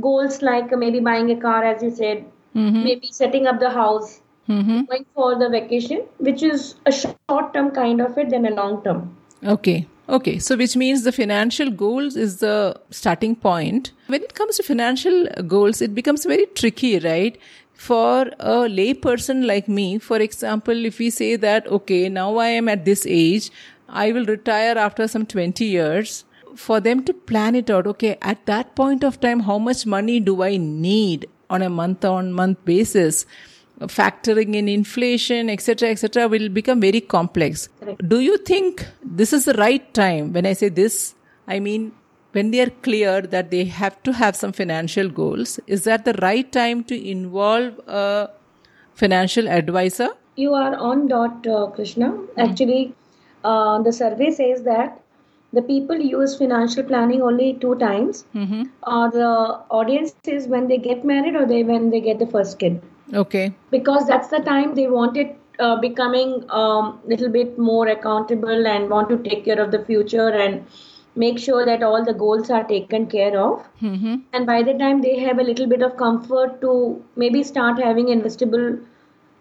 goals 0.00 0.42
like 0.42 0.70
maybe 0.76 1.00
buying 1.00 1.30
a 1.30 1.36
car 1.40 1.64
as 1.64 1.82
you 1.82 1.90
said 1.90 2.24
Mm-hmm. 2.56 2.84
maybe 2.84 3.08
setting 3.10 3.48
up 3.48 3.58
the 3.58 3.70
house 3.70 4.20
going 4.46 5.06
for 5.14 5.36
the 5.36 5.48
vacation, 5.48 6.02
which 6.18 6.42
is 6.42 6.76
a 6.86 6.92
short 6.92 7.52
term 7.52 7.70
kind 7.72 8.00
of 8.00 8.16
it 8.16 8.30
than 8.30 8.46
a 8.46 8.50
long 8.50 8.82
term. 8.84 9.16
Okay. 9.44 9.88
Okay. 10.08 10.38
So, 10.38 10.56
which 10.56 10.76
means 10.76 11.02
the 11.02 11.10
financial 11.10 11.70
goals 11.70 12.14
is 12.14 12.36
the 12.38 12.78
starting 12.90 13.34
point. 13.34 13.90
When 14.06 14.22
it 14.22 14.34
comes 14.34 14.58
to 14.58 14.62
financial 14.62 15.26
goals, 15.48 15.82
it 15.82 15.94
becomes 15.94 16.24
very 16.24 16.46
tricky, 16.46 16.98
right? 17.00 17.36
For 17.72 18.30
a 18.38 18.68
lay 18.68 18.94
person 18.94 19.46
like 19.48 19.66
me, 19.66 19.98
for 19.98 20.18
example, 20.18 20.84
if 20.84 21.00
we 21.00 21.10
say 21.10 21.34
that, 21.36 21.66
okay, 21.66 22.08
now 22.08 22.36
I 22.36 22.48
am 22.48 22.68
at 22.68 22.84
this 22.84 23.04
age, 23.08 23.50
I 23.88 24.12
will 24.12 24.26
retire 24.26 24.78
after 24.78 25.08
some 25.08 25.26
20 25.26 25.64
years. 25.64 26.24
For 26.56 26.80
them 26.80 27.04
to 27.04 27.12
plan 27.12 27.54
it 27.54 27.70
out, 27.70 27.86
okay, 27.86 28.16
at 28.22 28.46
that 28.46 28.74
point 28.76 29.04
of 29.04 29.20
time, 29.20 29.40
how 29.40 29.58
much 29.58 29.86
money 29.86 30.20
do 30.20 30.42
I 30.42 30.56
need 30.56 31.28
on 31.50 31.62
a 31.62 31.70
month 31.70 32.04
on 32.04 32.32
month 32.32 32.64
basis? 32.64 33.26
factoring 33.80 34.54
in 34.54 34.68
inflation, 34.68 35.50
etc., 35.50 35.90
etc., 35.90 36.28
will 36.28 36.48
become 36.48 36.80
very 36.80 37.00
complex. 37.00 37.68
Correct. 37.80 38.08
Do 38.08 38.20
you 38.20 38.38
think 38.38 38.86
this 39.02 39.32
is 39.32 39.46
the 39.46 39.54
right 39.54 39.92
time? 39.94 40.32
When 40.32 40.46
I 40.46 40.52
say 40.52 40.68
this, 40.68 41.14
I 41.48 41.58
mean 41.58 41.92
when 42.34 42.50
they 42.50 42.60
are 42.60 42.70
clear 42.86 43.20
that 43.20 43.50
they 43.50 43.64
have 43.64 44.02
to 44.02 44.12
have 44.12 44.34
some 44.36 44.52
financial 44.52 45.08
goals. 45.08 45.60
Is 45.66 45.84
that 45.84 46.04
the 46.04 46.14
right 46.14 46.50
time 46.50 46.82
to 46.84 47.08
involve 47.10 47.78
a 47.86 48.30
financial 48.94 49.48
advisor? 49.48 50.10
You 50.36 50.54
are 50.54 50.74
on 50.74 51.06
dot, 51.06 51.46
uh, 51.46 51.66
Krishna. 51.66 52.12
Actually, 52.36 52.92
uh, 53.44 53.80
the 53.82 53.92
survey 53.92 54.32
says 54.32 54.64
that 54.64 55.00
the 55.54 55.62
people 55.62 55.96
use 55.96 56.36
financial 56.36 56.84
planning 56.84 57.22
only 57.22 57.54
two 57.54 57.74
times. 57.76 58.24
Uh, 58.82 59.08
the 59.10 59.28
audience 59.70 60.14
is 60.24 60.46
when 60.48 60.68
they 60.68 60.78
get 60.78 61.04
married 61.04 61.36
or 61.36 61.46
they 61.46 61.62
when 61.62 61.90
they 61.90 62.00
get 62.00 62.18
the 62.18 62.26
first 62.26 62.58
kid. 62.58 62.82
Okay. 63.12 63.52
because 63.70 64.06
that's 64.06 64.28
the 64.28 64.38
time 64.40 64.74
they 64.74 64.86
wanted 64.88 65.34
uh, 65.58 65.76
becoming 65.80 66.44
um, 66.50 66.98
little 67.06 67.28
bit 67.28 67.58
more 67.58 67.86
accountable 67.88 68.66
and 68.66 68.90
want 68.90 69.08
to 69.08 69.18
take 69.28 69.44
care 69.44 69.60
of 69.60 69.70
the 69.70 69.84
future 69.84 70.28
and 70.30 70.64
make 71.14 71.38
sure 71.38 71.64
that 71.64 71.82
all 71.82 72.04
the 72.04 72.14
goals 72.14 72.50
are 72.50 72.64
taken 72.64 73.06
care 73.06 73.38
of 73.38 73.64
and 74.32 74.46
by 74.46 74.62
the 74.62 74.74
time 74.74 75.02
they 75.02 75.18
have 75.20 75.38
a 75.38 75.42
little 75.42 75.66
bit 75.66 75.82
of 75.82 75.96
comfort 75.96 76.60
to 76.60 77.02
maybe 77.16 77.42
start 77.42 77.80
having 77.80 78.06
investable 78.06 78.66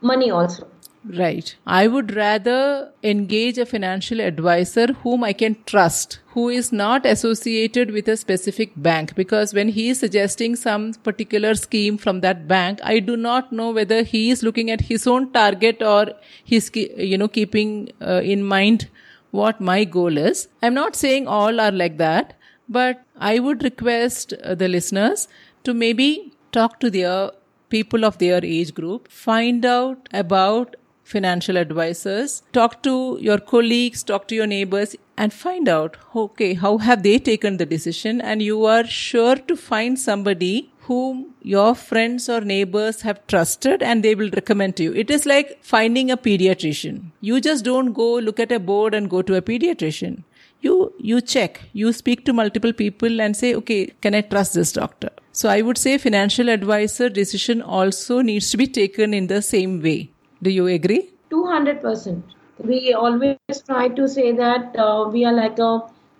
money 0.02 0.30
also 0.30 0.68
Right. 1.06 1.56
I 1.66 1.88
would 1.88 2.16
rather 2.16 2.92
engage 3.04 3.58
a 3.58 3.66
financial 3.66 4.22
advisor 4.22 4.94
whom 4.94 5.24
I 5.24 5.34
can 5.34 5.58
trust, 5.66 6.20
who 6.28 6.48
is 6.48 6.72
not 6.72 7.06
associated 7.06 7.92
with 7.92 8.08
a 8.08 8.16
specific 8.16 8.72
bank. 8.78 9.14
Because 9.14 9.54
when 9.54 9.68
he 9.68 9.90
is 9.90 10.00
suggesting 10.00 10.56
some 10.56 10.94
particular 10.94 11.56
scheme 11.56 11.98
from 11.98 12.22
that 12.22 12.48
bank, 12.48 12.80
I 12.84 13.00
do 13.00 13.18
not 13.18 13.52
know 13.52 13.72
whether 13.72 14.04
he 14.04 14.30
is 14.32 14.44
looking 14.44 14.72
at 14.72 14.82
his 14.82 15.06
own 15.06 15.32
target 15.34 15.82
or 15.82 16.14
he's, 16.44 16.72
you 16.74 17.18
know, 17.18 17.28
keeping 17.28 17.92
uh, 18.02 18.22
in 18.24 18.44
mind 18.44 18.88
what 19.32 19.60
my 19.60 19.84
goal 19.84 20.18
is. 20.18 20.48
I'm 20.62 20.74
not 20.74 20.96
saying 20.96 21.28
all 21.28 21.60
are 21.60 21.72
like 21.72 21.98
that, 21.98 22.38
but 22.70 23.04
I 23.18 23.40
would 23.40 23.64
request 23.64 24.34
uh, 24.42 24.56
the 24.56 24.70
listeners 24.70 25.28
to 25.66 25.74
maybe 25.74 26.32
talk 26.54 26.80
to 26.80 26.90
their 26.90 27.32
people 27.70 28.06
of 28.06 28.20
their 28.20 28.40
age 28.46 28.74
group, 28.74 29.12
find 29.12 29.66
out 29.66 30.08
about 30.14 30.76
financial 31.04 31.58
advisors, 31.58 32.44
talk 32.54 32.82
to 32.84 33.18
your 33.22 33.38
colleagues, 33.38 34.04
talk 34.04 34.28
to 34.30 34.36
your 34.36 34.48
neighbors, 34.48 34.96
and 35.18 35.32
find 35.32 35.70
out, 35.70 35.98
okay, 36.16 36.54
how 36.54 36.78
have 36.80 37.04
they 37.04 37.20
taken 37.20 37.58
the 37.58 37.66
decision? 37.66 38.22
And 38.22 38.42
you 38.42 38.66
are 38.66 38.86
sure 38.86 39.36
to 39.36 39.56
find 39.56 40.00
somebody 40.00 40.72
whom 40.88 41.34
your 41.42 41.76
friends 41.76 42.28
or 42.28 42.42
neighbors 42.42 43.02
have 43.02 43.26
trusted 43.28 43.82
and 43.82 44.04
they 44.04 44.16
will 44.16 44.30
recommend 44.32 44.76
to 44.78 44.84
you. 44.84 44.94
It 44.94 45.10
is 45.10 45.26
like 45.26 45.58
finding 45.64 46.12
a 46.12 46.18
pediatrician. 46.18 47.12
You 47.22 47.40
just 47.40 47.64
don't 47.64 47.94
go 47.94 48.16
look 48.16 48.40
at 48.40 48.52
a 48.52 48.60
board 48.60 48.94
and 48.94 49.10
go 49.10 49.22
to 49.22 49.36
a 49.36 49.42
pediatrician. 49.42 50.24
You, 50.62 50.94
you 50.98 51.20
check, 51.22 51.62
you 51.74 51.92
speak 51.92 52.26
to 52.26 52.34
multiple 52.34 52.74
people 52.74 53.22
and 53.22 53.36
say, 53.36 53.54
okay, 53.56 53.88
can 54.02 54.16
I 54.16 54.22
trust 54.22 54.54
this 54.54 54.72
doctor? 54.72 55.10
So 55.32 55.50
I 55.50 55.62
would 55.62 55.78
say 55.78 55.98
financial 55.98 56.50
advisor 56.50 57.10
decision 57.10 57.62
also 57.62 58.22
needs 58.22 58.50
to 58.52 58.58
be 58.58 58.68
taken 58.68 59.14
in 59.14 59.28
the 59.28 59.42
same 59.42 59.82
way. 59.82 60.13
Do 60.44 60.52
you 60.52 60.68
agree? 60.68 61.02
200% 61.30 62.36
we 62.72 62.94
always 62.94 63.62
try 63.68 63.88
to 64.00 64.08
say 64.16 64.32
that 64.32 64.76
uh, 64.88 65.10
we 65.14 65.26
are 65.26 65.34
like 65.34 65.60
a 65.60 65.72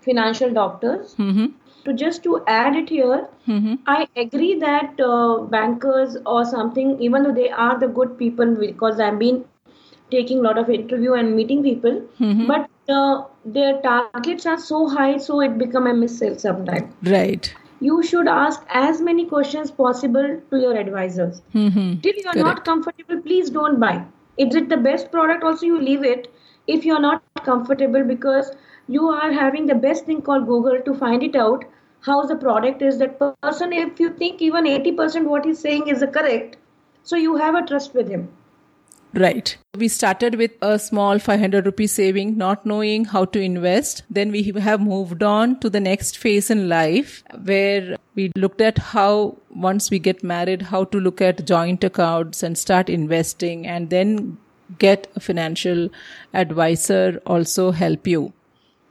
financial 0.08 0.52
doctors 0.60 1.16
Mm-hmm. 1.20 1.48
to 1.86 1.94
just 2.04 2.24
to 2.24 2.42
add 2.48 2.76
it 2.84 2.90
here 2.98 3.20
Mm-hmm. 3.48 3.76
i 3.94 4.08
agree 4.24 4.54
that 4.60 5.00
uh, 5.06 5.38
bankers 5.56 6.18
or 6.34 6.44
something 6.52 6.92
even 7.08 7.24
though 7.28 7.34
they 7.40 7.50
are 7.66 7.74
the 7.86 7.90
good 8.00 8.18
people 8.22 8.54
because 8.62 9.02
i've 9.08 9.20
been 9.24 9.44
taking 10.16 10.40
a 10.40 10.42
lot 10.48 10.58
of 10.64 10.70
interview 10.78 11.14
and 11.22 11.36
meeting 11.42 11.64
people 11.68 12.02
but 12.54 12.70
uh, 13.00 13.24
their 13.58 13.74
targets 13.88 14.46
are 14.54 14.60
so 14.70 14.88
high 14.98 15.18
so 15.18 15.42
it 15.50 15.58
become 15.66 15.88
a 15.88 15.94
miss 16.04 16.18
sale 16.24 16.38
sometimes 16.48 17.12
Right. 17.16 17.54
You 17.86 18.02
should 18.10 18.28
ask 18.28 18.66
as 18.70 19.02
many 19.02 19.26
questions 19.26 19.72
possible 19.72 20.42
to 20.50 20.60
your 20.66 20.76
advisors. 20.78 21.42
Mm-hmm. 21.54 22.00
till 22.02 22.20
you're 22.26 22.44
not 22.44 22.66
comfortable 22.66 23.22
please 23.30 23.50
don't 23.50 23.80
buy. 23.80 23.96
Is 24.38 24.56
it 24.56 24.70
the 24.70 24.78
best 24.78 25.12
product 25.12 25.44
also 25.44 25.66
you 25.66 25.80
leave 25.80 26.04
it. 26.04 26.34
If 26.66 26.86
you're 26.86 27.02
not 27.06 27.24
comfortable 27.46 28.04
because 28.04 28.52
you 28.88 29.08
are 29.08 29.32
having 29.32 29.66
the 29.66 29.76
best 29.76 30.06
thing 30.06 30.22
called 30.22 30.46
google 30.46 30.80
to 30.86 30.94
find 30.94 31.24
it 31.24 31.36
out 31.36 31.64
how 32.02 32.22
the 32.26 32.36
product 32.36 32.82
is 32.82 32.98
that 32.98 33.18
person 33.20 33.72
if 33.72 34.00
you 34.00 34.10
think 34.22 34.42
even 34.42 34.66
80% 34.66 35.26
what 35.26 35.46
he's 35.46 35.60
saying 35.60 35.88
is 35.88 36.04
correct 36.14 36.58
so 37.04 37.16
you 37.16 37.36
have 37.38 37.56
a 37.56 37.66
trust 37.66 37.94
with 37.94 38.10
him 38.10 38.28
Right. 39.16 39.56
We 39.78 39.90
started 39.90 40.36
with 40.36 40.52
a 40.62 40.80
small 40.80 41.20
500 41.20 41.68
rupee 41.68 41.86
saving, 41.86 42.36
not 42.36 42.66
knowing 42.66 43.06
how 43.06 43.26
to 43.26 43.40
invest. 43.40 44.02
Then 44.10 44.32
we 44.32 44.44
have 44.60 44.82
moved 44.82 45.22
on 45.22 45.60
to 45.60 45.70
the 45.70 45.80
next 45.80 46.18
phase 46.18 46.50
in 46.50 46.68
life 46.68 47.24
where 47.44 47.98
we 48.16 48.32
looked 48.36 48.60
at 48.60 48.80
how 48.80 49.38
once 49.52 49.92
we 49.92 50.00
get 50.00 50.24
married, 50.24 50.64
how 50.64 50.86
to 50.86 51.00
look 51.00 51.22
at 51.22 51.46
joint 51.46 51.84
accounts 51.84 52.42
and 52.42 52.58
start 52.58 52.90
investing 52.90 53.68
and 53.68 53.92
then 53.92 54.38
get 54.80 55.12
a 55.16 55.20
financial 55.20 55.90
advisor 56.34 57.22
also 57.28 57.70
help 57.72 58.08
you. 58.08 58.34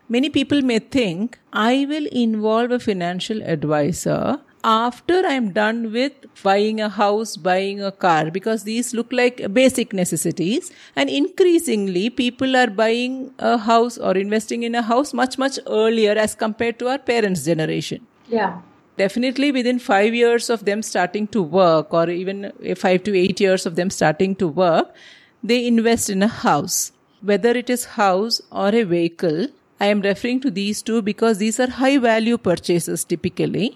Many 0.08 0.30
people 0.30 0.62
may 0.62 0.78
think 0.78 1.38
I 1.52 1.86
will 1.88 2.06
involve 2.06 2.70
a 2.70 2.78
financial 2.78 3.42
advisor 3.42 4.38
after 4.64 5.22
I'm 5.26 5.52
done 5.52 5.92
with 5.92 6.12
buying 6.42 6.80
a 6.80 6.88
house, 6.88 7.36
buying 7.36 7.82
a 7.82 7.92
car, 7.92 8.30
because 8.30 8.64
these 8.64 8.94
look 8.94 9.12
like 9.12 9.52
basic 9.52 9.92
necessities. 9.92 10.70
And 10.96 11.10
increasingly, 11.10 12.10
people 12.10 12.56
are 12.56 12.68
buying 12.68 13.34
a 13.38 13.58
house 13.58 13.98
or 13.98 14.16
investing 14.16 14.62
in 14.62 14.74
a 14.74 14.82
house 14.82 15.12
much, 15.12 15.38
much 15.38 15.58
earlier 15.66 16.12
as 16.12 16.34
compared 16.34 16.78
to 16.80 16.88
our 16.88 16.98
parents' 16.98 17.44
generation. 17.44 18.06
Yeah. 18.28 18.60
Definitely 18.96 19.52
within 19.52 19.78
five 19.78 20.14
years 20.14 20.50
of 20.50 20.64
them 20.64 20.82
starting 20.82 21.26
to 21.28 21.42
work 21.42 21.92
or 21.94 22.10
even 22.10 22.52
five 22.76 23.02
to 23.04 23.16
eight 23.16 23.40
years 23.40 23.66
of 23.66 23.74
them 23.74 23.90
starting 23.90 24.36
to 24.36 24.46
work 24.46 24.94
they 25.42 25.66
invest 25.66 26.08
in 26.08 26.22
a 26.22 26.28
house. 26.28 26.92
Whether 27.20 27.50
it 27.50 27.68
is 27.70 27.84
house 27.84 28.40
or 28.50 28.68
a 28.68 28.82
vehicle 28.82 29.48
i 29.84 29.86
am 29.92 30.00
referring 30.06 30.40
to 30.42 30.50
these 30.56 30.80
two 30.88 31.02
because 31.02 31.38
these 31.38 31.58
are 31.64 31.70
high 31.78 31.96
value 31.98 32.38
purchases 32.48 33.04
typically 33.12 33.66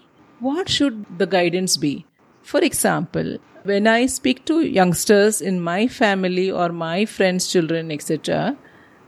what 0.40 0.68
should 0.68 1.04
the 1.18 1.26
guidance 1.26 1.76
be? 1.76 2.06
For 2.42 2.60
example 2.60 3.38
when 3.64 3.88
i 3.88 4.06
speak 4.06 4.44
to 4.44 4.60
youngsters 4.60 5.40
in 5.40 5.60
my 5.60 5.88
family 5.88 6.48
or 6.48 6.68
my 6.68 7.04
friends 7.04 7.48
children 7.50 7.90
etc 7.90 8.56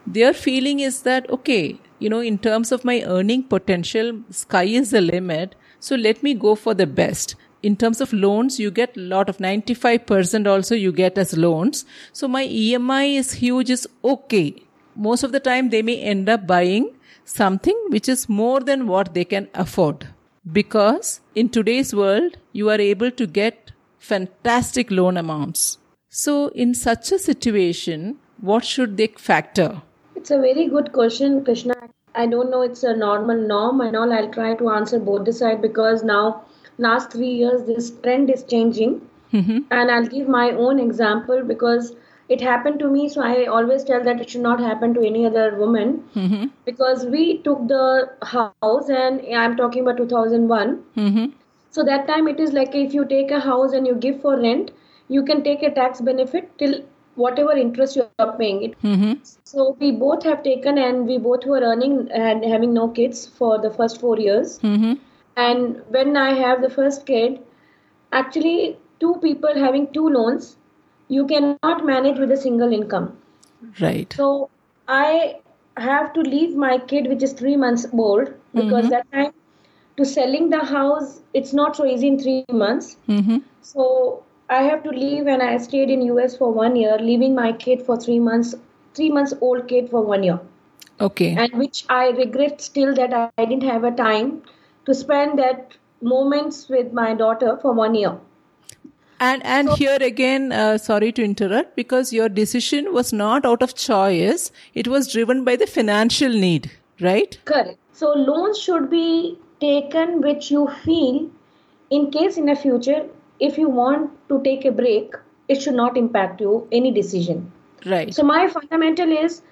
their 0.05 0.33
feeling 0.35 0.81
is 0.81 1.03
that 1.03 1.31
okay 1.31 1.79
you 2.01 2.11
know 2.11 2.19
in 2.19 2.37
terms 2.37 2.73
of 2.73 2.85
my 2.85 3.01
earning 3.05 3.45
potential 3.45 4.11
sky 4.31 4.65
is 4.65 4.91
the 4.91 5.01
limit 5.01 5.55
so 5.81 5.95
let 5.95 6.23
me 6.23 6.35
go 6.35 6.55
for 6.55 6.75
the 6.75 6.87
best. 6.87 7.37
In 7.63 7.77
terms 7.77 8.01
of 8.01 8.13
loans 8.13 8.59
you 8.59 8.71
get 8.71 8.97
a 8.97 9.01
lot 9.01 9.29
of 9.29 9.39
95% 9.39 10.47
also 10.47 10.75
you 10.75 10.93
get 10.93 11.19
as 11.19 11.37
loans. 11.37 11.85
So 12.13 12.29
my 12.29 12.47
emi 12.47 13.17
is 13.17 13.33
huge 13.33 13.71
is 13.71 13.89
okay. 14.05 14.63
Most 14.95 15.23
of 15.23 15.33
the 15.33 15.41
time 15.41 15.71
they 15.71 15.83
may 15.83 16.01
end 16.01 16.29
up 16.29 16.47
buying 16.47 16.95
something 17.25 17.79
which 17.89 18.09
is 18.09 18.29
more 18.29 18.61
than 18.61 18.87
what 18.87 19.15
they 19.15 19.25
can 19.25 19.49
afford 19.55 20.09
because 20.53 21.21
in 21.35 21.49
today's 21.49 21.95
world 21.95 22.37
you 22.53 22.71
are 22.71 22.81
able 22.81 23.11
to 23.11 23.27
get 23.27 23.73
fantastic 23.99 24.91
loan 24.91 25.17
amounts 25.17 25.79
so 26.09 26.49
in 26.49 26.75
such 26.75 27.13
a 27.13 27.19
situation 27.19 28.17
what 28.41 28.65
should 28.65 28.97
they 28.97 29.09
factor 29.29 29.83
It's 30.19 30.33
a 30.33 30.39
very 30.39 30.67
good 30.67 30.93
question, 30.93 31.45
Krishna. 31.45 31.75
I 32.15 32.27
don't 32.27 32.51
know 32.51 32.63
it's 32.63 32.83
a 32.83 32.95
normal 32.97 33.41
norm 33.51 33.81
and 33.81 33.97
all. 33.97 34.13
I'll 34.13 34.31
try 34.31 34.55
to 34.55 34.71
answer 34.71 34.99
both 34.99 35.25
the 35.27 35.33
side 35.33 35.63
because 35.63 36.03
now 36.03 36.43
last 36.87 37.13
three 37.13 37.31
years 37.43 37.63
this 37.69 37.91
trend 38.03 38.29
is 38.29 38.43
changing. 38.43 39.01
Mm-hmm. 39.33 39.59
And 39.71 39.91
I'll 39.91 40.07
give 40.07 40.27
my 40.29 40.51
own 40.51 40.81
example 40.81 41.45
because 41.45 41.93
it 42.29 42.41
happened 42.41 42.79
to 42.81 42.89
me. 42.89 43.09
So 43.09 43.23
I 43.23 43.47
always 43.47 43.85
tell 43.85 44.03
that 44.05 44.21
it 44.21 44.31
should 44.31 44.43
not 44.43 44.61
happen 44.61 44.95
to 44.95 45.07
any 45.07 45.25
other 45.27 45.57
woman 45.57 46.05
because 46.65 47.07
we 47.07 47.39
took 47.39 47.67
the 47.69 48.11
house 48.23 48.89
and 48.89 49.23
I'm 49.35 49.57
talking 49.57 49.83
about 49.83 49.97
2001. 49.97 50.85
Mm-hmm. 50.97 51.27
So 51.71 51.83
that 51.85 52.07
time 52.07 52.29
it 52.29 52.41
is 52.41 52.53
like 52.53 52.75
if 52.75 52.95
you 52.95 53.05
take 53.05 53.31
a 53.31 53.41
house 53.41 53.73
and 53.73 53.87
you 53.87 53.95
give 53.95 54.21
for 54.21 54.39
rent, 54.41 54.71
you 55.09 55.25
can 55.25 55.43
take 55.43 55.63
a 55.63 55.71
tax 55.71 56.01
benefit 56.01 56.51
till 56.59 56.81
whatever 57.15 57.53
interest 57.53 57.97
you 57.97 58.05
are 58.19 58.37
paying 58.37 58.63
it. 58.63 58.81
Mm-hmm. 58.83 59.15
So 59.45 59.77
we 59.81 59.91
both 59.91 60.23
have 60.23 60.43
taken, 60.43 60.79
and 60.79 61.07
we 61.07 61.19
both 61.19 61.45
were 61.47 61.61
earning 61.61 62.09
and 62.13 62.45
having 62.45 62.73
no 62.73 62.89
kids 62.89 63.27
for 63.27 63.59
the 63.59 63.71
first 63.71 64.01
four 64.01 64.19
years. 64.19 64.59
Mm-hmm. 64.61 64.95
And 65.37 65.83
when 65.89 66.17
I 66.17 66.35
have 66.35 66.63
the 66.63 66.71
first 66.71 67.07
kid, 67.07 67.41
actually, 68.13 68.79
two 69.01 69.17
people 69.17 69.55
having 69.55 69.93
two 69.93 70.09
loans, 70.09 70.57
you 71.09 71.27
cannot 71.27 71.85
manage 71.85 72.19
with 72.19 72.31
a 72.31 72.37
single 72.37 72.73
income. 72.73 73.17
Right. 73.81 74.13
So 74.13 74.51
I 74.87 75.41
have 75.77 76.13
to 76.15 76.21
leave 76.21 76.55
my 76.55 76.79
kid, 76.79 77.07
which 77.09 77.23
is 77.23 77.33
three 77.33 77.57
months 77.57 77.87
old, 77.93 78.33
because 78.55 78.89
that 78.91 79.11
time 79.13 79.33
to 79.97 80.05
selling 80.05 80.51
the 80.51 80.65
house, 80.65 81.21
it's 81.35 81.53
not 81.53 81.77
so 81.77 81.85
easy 81.85 82.09
in 82.09 82.19
three 82.19 82.45
months. 82.51 82.97
Mm-hmm. 83.09 83.39
So 83.63 84.25
I 84.49 84.63
have 84.63 84.83
to 84.85 84.91
leave, 84.91 85.27
and 85.27 85.43
I 85.43 85.57
stayed 85.59 85.91
in 85.91 86.03
US 86.03 86.37
for 86.37 86.53
one 86.53 86.77
year, 86.77 86.99
leaving 86.99 87.35
my 87.35 87.53
kid 87.53 87.83
for 87.83 87.97
three 87.97 88.19
months, 88.19 88.55
three 88.95 89.11
months 89.11 89.35
old 89.41 89.69
kid 89.69 89.91
for 89.91 90.03
one 90.03 90.23
year, 90.23 90.41
Okay. 91.01 91.35
and 91.37 91.53
which 91.55 91.85
I 91.89 92.09
regret 92.11 92.61
still 92.61 92.95
that 92.95 93.13
I, 93.13 93.31
I 93.39 93.45
didn't 93.45 93.65
have 93.65 93.85
a 93.85 93.91
time 93.91 94.43
to 94.87 94.95
spend 94.95 95.39
that 95.39 95.77
moments 96.01 96.69
with 96.69 96.93
my 96.93 97.15
daughter 97.15 97.59
for 97.61 97.73
one 97.73 97.95
year. 97.95 98.19
And 99.21 99.45
and 99.45 99.71
here 99.71 99.99
again, 100.01 100.53
uh, 100.53 100.79
sorry 100.79 101.11
to 101.13 101.25
interrupt, 101.25 101.75
because 101.77 102.13
your 102.13 102.29
decision 102.29 102.93
was 102.93 103.13
not 103.13 103.45
out 103.45 103.63
of 103.63 103.75
choice; 103.75 104.53
it 104.75 104.89
was 104.89 105.13
driven 105.13 105.45
by 105.45 105.57
the 105.57 105.67
financial 105.67 106.31
need, 106.31 106.71
right? 107.01 107.39
Correct. 107.45 107.79
So 107.93 108.13
loans 108.13 108.59
should 108.59 108.89
be 108.91 109.39
taken 109.61 110.21
which 110.21 110.51
you 110.53 110.69
feel 110.85 111.29
in 111.91 112.11
case 112.11 112.37
in 112.37 112.47
the 112.47 112.55
future 112.55 113.07
if 113.41 113.59
you 113.59 113.69
want 113.69 114.11
to 114.29 114.43
take 114.43 114.65
a 114.65 114.71
break, 114.71 115.15
it 115.49 115.63
should 115.63 115.75
not 115.75 115.97
impact 115.97 116.41
you 116.41 116.69
any 116.73 116.91
decision. 116.93 117.51
Right. 117.87 118.13
So 118.13 118.23
my 118.23 118.49
fundamental 118.49 119.11
is 119.11 119.43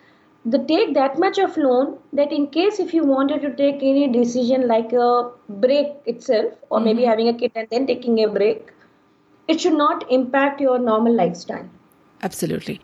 the 0.44 0.58
take 0.58 0.94
that 0.94 1.18
much 1.18 1.38
of 1.38 1.56
loan 1.56 1.98
that 2.12 2.32
in 2.32 2.46
case 2.48 2.78
if 2.78 2.94
you 2.94 3.04
wanted 3.04 3.42
to 3.42 3.54
take 3.56 3.76
any 3.76 4.08
decision 4.08 4.68
like 4.68 4.92
a 4.92 5.30
break 5.48 5.88
itself 6.06 6.52
or 6.70 6.80
maybe 6.80 7.04
having 7.04 7.28
a 7.28 7.34
kid 7.34 7.52
and 7.54 7.68
then 7.70 7.86
taking 7.86 8.22
a 8.24 8.28
break, 8.28 8.70
it 9.48 9.60
should 9.60 9.74
not 9.74 10.10
impact 10.10 10.60
your 10.60 10.78
normal 10.78 11.14
lifestyle. 11.14 11.68
Absolutely. 12.22 12.80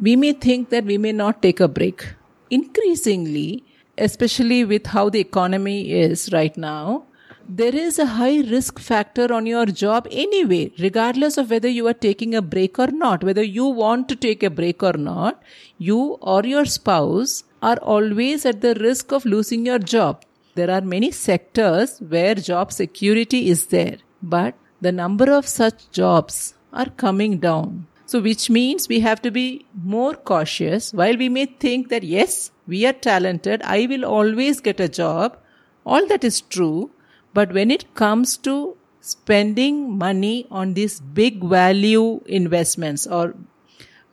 We 0.00 0.16
may 0.16 0.32
think 0.32 0.70
that 0.70 0.84
we 0.84 0.98
may 0.98 1.12
not 1.12 1.42
take 1.42 1.60
a 1.60 1.68
break. 1.68 2.14
Increasingly, 2.50 3.64
especially 3.96 4.64
with 4.64 4.86
how 4.88 5.08
the 5.08 5.20
economy 5.20 5.92
is 5.92 6.30
right 6.32 6.56
now, 6.56 7.04
there 7.48 7.74
is 7.74 7.98
a 7.98 8.06
high 8.06 8.40
risk 8.40 8.78
factor 8.78 9.32
on 9.32 9.46
your 9.46 9.66
job 9.66 10.08
anyway, 10.10 10.72
regardless 10.78 11.36
of 11.36 11.50
whether 11.50 11.68
you 11.68 11.86
are 11.86 11.94
taking 11.94 12.34
a 12.34 12.42
break 12.42 12.78
or 12.78 12.86
not, 12.86 13.22
whether 13.22 13.42
you 13.42 13.66
want 13.66 14.08
to 14.08 14.16
take 14.16 14.42
a 14.42 14.50
break 14.50 14.82
or 14.82 14.94
not, 14.94 15.42
you 15.78 16.18
or 16.20 16.42
your 16.44 16.64
spouse 16.64 17.44
are 17.62 17.76
always 17.76 18.46
at 18.46 18.60
the 18.60 18.74
risk 18.76 19.12
of 19.12 19.24
losing 19.24 19.66
your 19.66 19.78
job. 19.78 20.22
There 20.54 20.70
are 20.70 20.80
many 20.80 21.10
sectors 21.10 21.98
where 22.00 22.34
job 22.34 22.72
security 22.72 23.48
is 23.48 23.66
there, 23.66 23.98
but 24.22 24.54
the 24.84 24.92
number 24.92 25.32
of 25.32 25.46
such 25.46 25.90
jobs 25.90 26.54
are 26.72 26.90
coming 27.02 27.38
down. 27.38 27.86
So, 28.06 28.20
which 28.20 28.50
means 28.50 28.88
we 28.88 29.00
have 29.00 29.22
to 29.22 29.30
be 29.30 29.64
more 29.82 30.14
cautious. 30.14 30.92
While 30.92 31.16
we 31.16 31.28
may 31.28 31.46
think 31.46 31.88
that 31.88 32.02
yes, 32.02 32.50
we 32.66 32.84
are 32.86 32.92
talented, 32.92 33.62
I 33.62 33.86
will 33.86 34.04
always 34.04 34.60
get 34.60 34.80
a 34.80 34.88
job, 34.88 35.38
all 35.86 36.06
that 36.08 36.22
is 36.22 36.40
true. 36.42 36.90
But 37.32 37.52
when 37.52 37.70
it 37.70 37.94
comes 37.94 38.36
to 38.48 38.76
spending 39.00 39.98
money 39.98 40.46
on 40.50 40.74
these 40.74 41.00
big 41.00 41.42
value 41.42 42.20
investments 42.26 43.06
or 43.06 43.34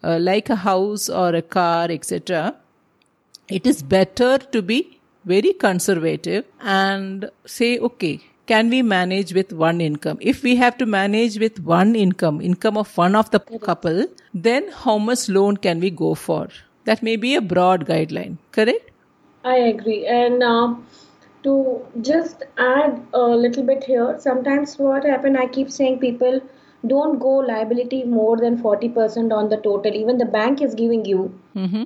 uh, 0.04 0.18
like 0.20 0.50
a 0.50 0.56
house 0.56 1.10
or 1.10 1.36
a 1.36 1.42
car, 1.42 1.88
etc., 1.92 2.56
it 3.50 3.68
is 3.68 3.84
better 3.84 4.38
to 4.38 4.62
be 4.62 5.00
very 5.26 5.54
conservative 5.54 6.46
and 6.62 7.30
say, 7.46 7.78
okay, 7.78 8.22
can 8.48 8.70
we 8.70 8.82
manage 8.82 9.34
with 9.34 9.54
one 9.54 9.82
income? 9.82 10.18
If 10.22 10.44
we 10.44 10.56
have 10.58 10.78
to 10.78 10.86
manage 10.86 11.40
with 11.40 11.60
one 11.60 11.96
income, 11.96 12.42
income 12.42 12.78
of 12.78 12.96
one 12.98 13.16
of 13.16 13.32
the 13.32 13.40
couple, 13.40 14.06
then 14.34 14.70
how 14.70 14.98
much 14.98 15.30
loan 15.30 15.58
can 15.58 15.80
we 15.80 15.90
go 15.90 16.16
for? 16.16 16.48
That 16.86 17.04
may 17.04 17.16
be 17.16 17.36
a 17.36 17.42
broad 17.42 17.86
guideline, 17.86 18.38
correct? 18.52 18.92
I 19.44 19.56
agree. 19.56 20.06
And 20.06 20.44
uh, 20.44 20.76
to 21.44 21.86
just 22.02 22.44
add 22.58 23.02
a 23.14 23.22
little 23.22 23.64
bit 23.64 23.84
here, 23.84 24.16
sometimes 24.20 24.78
what 24.78 25.06
happen, 25.06 25.38
I 25.38 25.48
keep 25.48 25.72
saying 25.72 26.00
people 26.00 26.42
don't 26.88 27.20
go 27.20 27.30
liability 27.30 28.04
more 28.04 28.38
than 28.38 28.62
40% 28.62 29.32
on 29.32 29.50
the 29.50 29.58
total. 29.58 29.94
Even 29.94 30.18
the 30.18 30.26
bank 30.26 30.62
is 30.62 30.74
giving 30.74 31.06
you. 31.06 31.40
Mm-hmm. 31.56 31.84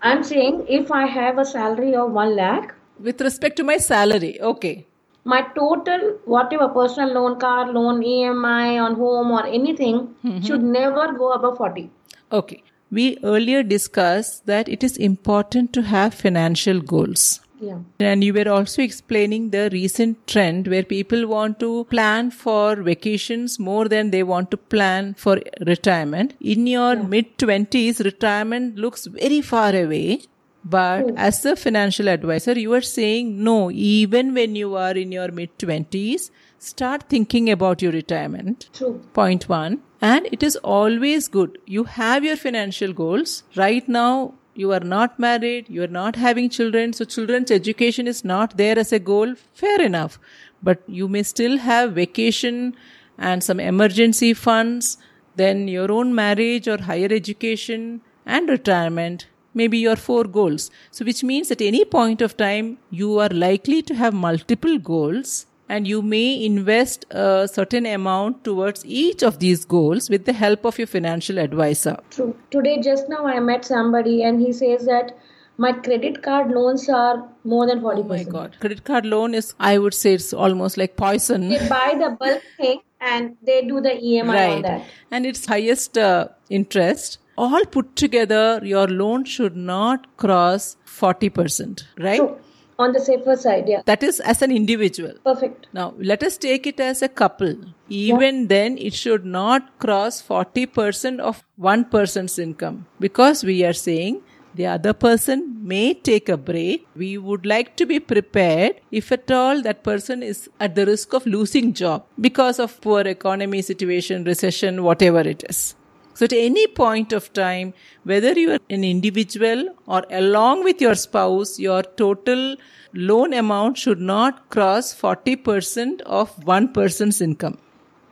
I'm 0.00 0.24
saying 0.24 0.66
if 0.68 0.90
I 0.90 1.06
have 1.06 1.38
a 1.38 1.44
salary 1.44 1.94
of 1.94 2.12
1 2.12 2.36
lakh, 2.36 2.74
With 2.98 3.20
respect 3.20 3.56
to 3.56 3.64
my 3.64 3.76
salary, 3.78 4.40
okay. 4.40 4.86
My 5.24 5.42
total, 5.54 6.18
whatever 6.24 6.68
personal 6.68 7.14
loan, 7.14 7.38
car 7.38 7.70
loan, 7.72 8.02
EMI 8.02 8.82
on 8.82 8.94
home 8.96 9.30
or 9.30 9.46
anything, 9.46 10.14
mm-hmm. 10.24 10.40
should 10.40 10.62
never 10.62 11.12
go 11.12 11.32
above 11.32 11.56
40. 11.58 11.90
Okay. 12.32 12.62
We 12.90 13.18
earlier 13.22 13.62
discussed 13.62 14.46
that 14.46 14.68
it 14.68 14.84
is 14.84 14.96
important 14.96 15.72
to 15.74 15.82
have 15.82 16.12
financial 16.12 16.80
goals. 16.80 17.40
Yeah. 17.62 17.78
And 18.00 18.24
you 18.24 18.34
were 18.34 18.48
also 18.48 18.82
explaining 18.82 19.50
the 19.50 19.70
recent 19.72 20.26
trend 20.26 20.66
where 20.66 20.82
people 20.82 21.28
want 21.28 21.60
to 21.60 21.84
plan 21.84 22.32
for 22.32 22.74
vacations 22.74 23.60
more 23.60 23.88
than 23.88 24.10
they 24.10 24.24
want 24.24 24.50
to 24.50 24.56
plan 24.56 25.14
for 25.14 25.40
retirement. 25.64 26.34
In 26.40 26.66
your 26.66 26.96
mid 26.96 27.38
20s, 27.38 28.04
retirement 28.04 28.76
looks 28.76 29.06
very 29.06 29.40
far 29.40 29.76
away. 29.76 30.22
But 30.64 31.10
hmm. 31.10 31.16
as 31.16 31.44
a 31.44 31.56
financial 31.56 32.08
advisor, 32.08 32.58
you 32.58 32.72
are 32.74 32.82
saying 32.82 33.42
no, 33.42 33.70
even 33.70 34.34
when 34.34 34.54
you 34.54 34.76
are 34.76 34.92
in 34.92 35.12
your 35.12 35.30
mid 35.32 35.58
20s, 35.58 36.30
start 36.58 37.04
thinking 37.08 37.50
about 37.50 37.82
your 37.82 37.92
retirement. 37.92 38.68
True. 38.72 39.02
Point 39.12 39.48
one. 39.48 39.82
And 40.00 40.28
it 40.32 40.42
is 40.42 40.56
always 40.56 41.28
good. 41.28 41.58
You 41.66 41.84
have 41.84 42.24
your 42.24 42.36
financial 42.36 42.92
goals. 42.92 43.42
Right 43.56 43.88
now, 43.88 44.34
you 44.54 44.72
are 44.72 44.80
not 44.80 45.18
married, 45.18 45.68
you 45.68 45.82
are 45.82 45.88
not 45.88 46.16
having 46.16 46.50
children, 46.50 46.92
so 46.92 47.04
children's 47.04 47.50
education 47.50 48.06
is 48.06 48.24
not 48.24 48.56
there 48.56 48.78
as 48.78 48.92
a 48.92 48.98
goal. 48.98 49.34
Fair 49.54 49.80
enough. 49.80 50.18
But 50.62 50.82
you 50.86 51.08
may 51.08 51.22
still 51.22 51.58
have 51.58 51.92
vacation 51.92 52.76
and 53.18 53.42
some 53.42 53.58
emergency 53.58 54.34
funds, 54.34 54.98
then 55.36 55.68
your 55.68 55.90
own 55.90 56.14
marriage 56.14 56.68
or 56.68 56.82
higher 56.82 57.08
education 57.10 58.02
and 58.26 58.48
retirement 58.48 59.26
maybe 59.54 59.78
your 59.78 59.96
four 59.96 60.24
goals. 60.24 60.70
So, 60.90 61.04
which 61.04 61.22
means 61.22 61.50
at 61.50 61.60
any 61.60 61.84
point 61.84 62.22
of 62.22 62.36
time, 62.36 62.78
you 62.90 63.18
are 63.18 63.28
likely 63.28 63.82
to 63.82 63.94
have 63.94 64.14
multiple 64.14 64.78
goals 64.78 65.46
and 65.68 65.88
you 65.88 66.02
may 66.02 66.44
invest 66.44 67.06
a 67.10 67.48
certain 67.50 67.86
amount 67.86 68.44
towards 68.44 68.84
each 68.84 69.22
of 69.22 69.38
these 69.38 69.64
goals 69.64 70.10
with 70.10 70.26
the 70.26 70.32
help 70.32 70.66
of 70.66 70.78
your 70.78 70.86
financial 70.86 71.38
advisor. 71.38 71.96
True. 72.10 72.36
Today, 72.50 72.80
just 72.80 73.08
now, 73.08 73.26
I 73.26 73.40
met 73.40 73.64
somebody 73.64 74.22
and 74.22 74.40
he 74.40 74.52
says 74.52 74.84
that 74.86 75.16
my 75.56 75.72
credit 75.72 76.22
card 76.22 76.50
loans 76.50 76.88
are 76.88 77.28
more 77.44 77.66
than 77.66 77.80
40%. 77.80 77.98
Oh 77.98 78.02
my 78.04 78.24
God. 78.24 78.56
Credit 78.60 78.84
card 78.84 79.06
loan 79.06 79.34
is, 79.34 79.54
I 79.60 79.78
would 79.78 79.94
say, 79.94 80.14
it's 80.14 80.32
almost 80.32 80.76
like 80.76 80.96
poison. 80.96 81.48
They 81.48 81.68
buy 81.68 81.94
the 81.98 82.16
bulk 82.18 82.42
thing 82.56 82.80
and 83.00 83.36
they 83.42 83.62
do 83.62 83.80
the 83.80 83.90
EMI 83.90 84.20
on 84.22 84.28
right. 84.28 84.62
that. 84.62 84.86
And 85.10 85.26
its 85.26 85.46
highest 85.46 85.98
uh, 85.98 86.28
interest. 86.50 87.18
All 87.36 87.64
put 87.64 87.96
together, 87.96 88.60
your 88.62 88.86
loan 88.86 89.24
should 89.24 89.56
not 89.56 90.16
cross 90.16 90.76
40%, 90.86 91.84
right? 91.98 92.18
True. 92.18 92.38
On 92.78 92.92
the 92.92 93.00
safer 93.00 93.36
side, 93.36 93.68
yeah. 93.68 93.82
That 93.84 94.02
is 94.02 94.18
as 94.20 94.42
an 94.42 94.50
individual. 94.50 95.12
Perfect. 95.24 95.66
Now, 95.72 95.94
let 95.98 96.22
us 96.22 96.36
take 96.36 96.66
it 96.66 96.80
as 96.80 97.02
a 97.02 97.08
couple. 97.08 97.54
Even 97.88 98.48
then, 98.48 98.76
it 98.78 98.94
should 98.94 99.24
not 99.24 99.78
cross 99.78 100.20
40% 100.22 101.20
of 101.20 101.44
one 101.56 101.84
person's 101.84 102.38
income 102.38 102.86
because 102.98 103.44
we 103.44 103.62
are 103.64 103.74
saying 103.74 104.22
the 104.54 104.66
other 104.66 104.92
person 104.92 105.58
may 105.62 105.94
take 105.94 106.28
a 106.28 106.36
break. 106.36 106.86
We 106.96 107.18
would 107.18 107.46
like 107.46 107.76
to 107.76 107.86
be 107.86 108.00
prepared 108.00 108.80
if 108.90 109.12
at 109.12 109.30
all 109.30 109.62
that 109.62 109.84
person 109.84 110.22
is 110.22 110.48
at 110.58 110.74
the 110.74 110.86
risk 110.86 111.12
of 111.12 111.24
losing 111.26 111.72
job 111.74 112.04
because 112.20 112.58
of 112.58 112.80
poor 112.80 113.02
economy 113.02 113.62
situation, 113.62 114.24
recession, 114.24 114.82
whatever 114.82 115.20
it 115.20 115.44
is. 115.48 115.74
So 116.14 116.24
at 116.24 116.32
any 116.32 116.66
point 116.66 117.12
of 117.12 117.32
time, 117.32 117.72
whether 118.04 118.32
you 118.32 118.52
are 118.52 118.58
an 118.68 118.84
individual 118.84 119.74
or 119.86 120.04
along 120.10 120.64
with 120.64 120.80
your 120.80 120.94
spouse, 120.94 121.58
your 121.58 121.82
total 121.82 122.56
loan 122.92 123.32
amount 123.32 123.78
should 123.78 124.00
not 124.00 124.50
cross 124.50 124.94
40% 124.94 126.02
of 126.02 126.44
one 126.44 126.72
person's 126.72 127.20
income. 127.20 127.58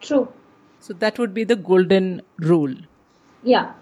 True. 0.00 0.28
So 0.80 0.94
that 0.94 1.18
would 1.18 1.34
be 1.34 1.44
the 1.44 1.56
golden 1.56 2.22
rule. 2.38 2.74
Yeah. 3.42 3.72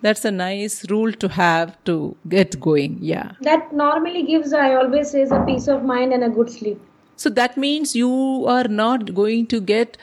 That's 0.00 0.24
a 0.24 0.30
nice 0.30 0.88
rule 0.90 1.12
to 1.12 1.28
have 1.28 1.82
to 1.84 2.16
get 2.28 2.58
going. 2.60 2.98
Yeah. 3.00 3.32
That 3.42 3.72
normally 3.72 4.22
gives, 4.22 4.52
I 4.52 4.74
always 4.74 5.10
say, 5.10 5.22
a 5.22 5.44
peace 5.44 5.68
of 5.68 5.84
mind 5.84 6.12
and 6.12 6.24
a 6.24 6.28
good 6.28 6.50
sleep. 6.50 6.80
So 7.16 7.30
that 7.30 7.56
means 7.56 7.96
you 7.96 8.44
are 8.46 8.68
not 8.68 9.14
going 9.14 9.46
to 9.48 9.60
get 9.60 9.96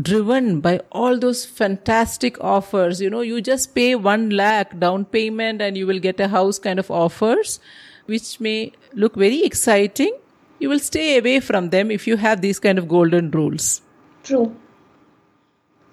driven 0.00 0.60
by 0.60 0.80
all 0.92 1.18
those 1.18 1.44
fantastic 1.44 2.42
offers. 2.42 3.00
You 3.00 3.10
know, 3.10 3.20
you 3.20 3.40
just 3.40 3.74
pay 3.74 3.94
one 3.94 4.30
lakh 4.30 4.78
down 4.78 5.04
payment 5.04 5.60
and 5.60 5.76
you 5.76 5.86
will 5.86 5.98
get 5.98 6.20
a 6.20 6.28
house 6.28 6.58
kind 6.58 6.78
of 6.78 6.90
offers, 6.90 7.60
which 8.06 8.40
may 8.40 8.72
look 8.94 9.14
very 9.14 9.42
exciting. 9.42 10.16
You 10.58 10.68
will 10.68 10.78
stay 10.78 11.18
away 11.18 11.40
from 11.40 11.70
them 11.70 11.90
if 11.90 12.06
you 12.06 12.16
have 12.16 12.40
these 12.40 12.58
kind 12.58 12.78
of 12.78 12.88
golden 12.88 13.30
rules. 13.30 13.82
True. 14.22 14.54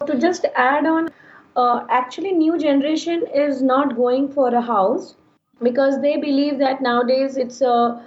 To 0.05 0.19
just 0.19 0.45
add 0.55 0.85
on, 0.85 1.09
uh, 1.55 1.85
actually, 1.89 2.33
new 2.33 2.57
generation 2.59 3.25
is 3.33 3.61
not 3.61 3.95
going 3.95 4.31
for 4.31 4.53
a 4.53 4.61
house 4.61 5.15
because 5.63 6.01
they 6.01 6.17
believe 6.17 6.59
that 6.59 6.81
nowadays 6.81 7.35
it's 7.37 7.61
uh, 7.61 7.99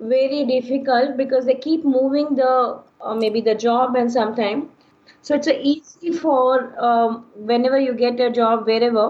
very 0.00 0.44
difficult 0.44 1.16
because 1.16 1.44
they 1.46 1.54
keep 1.54 1.84
moving 1.84 2.34
the 2.34 2.80
uh, 3.00 3.14
maybe 3.14 3.40
the 3.40 3.54
job 3.54 3.94
and 3.94 4.10
sometime 4.10 4.68
so 5.26 5.34
it's 5.34 5.48
easy 5.48 6.12
for 6.24 6.48
um, 6.88 7.24
whenever 7.50 7.78
you 7.80 7.94
get 8.02 8.20
a 8.26 8.30
job 8.38 8.66
wherever 8.66 9.04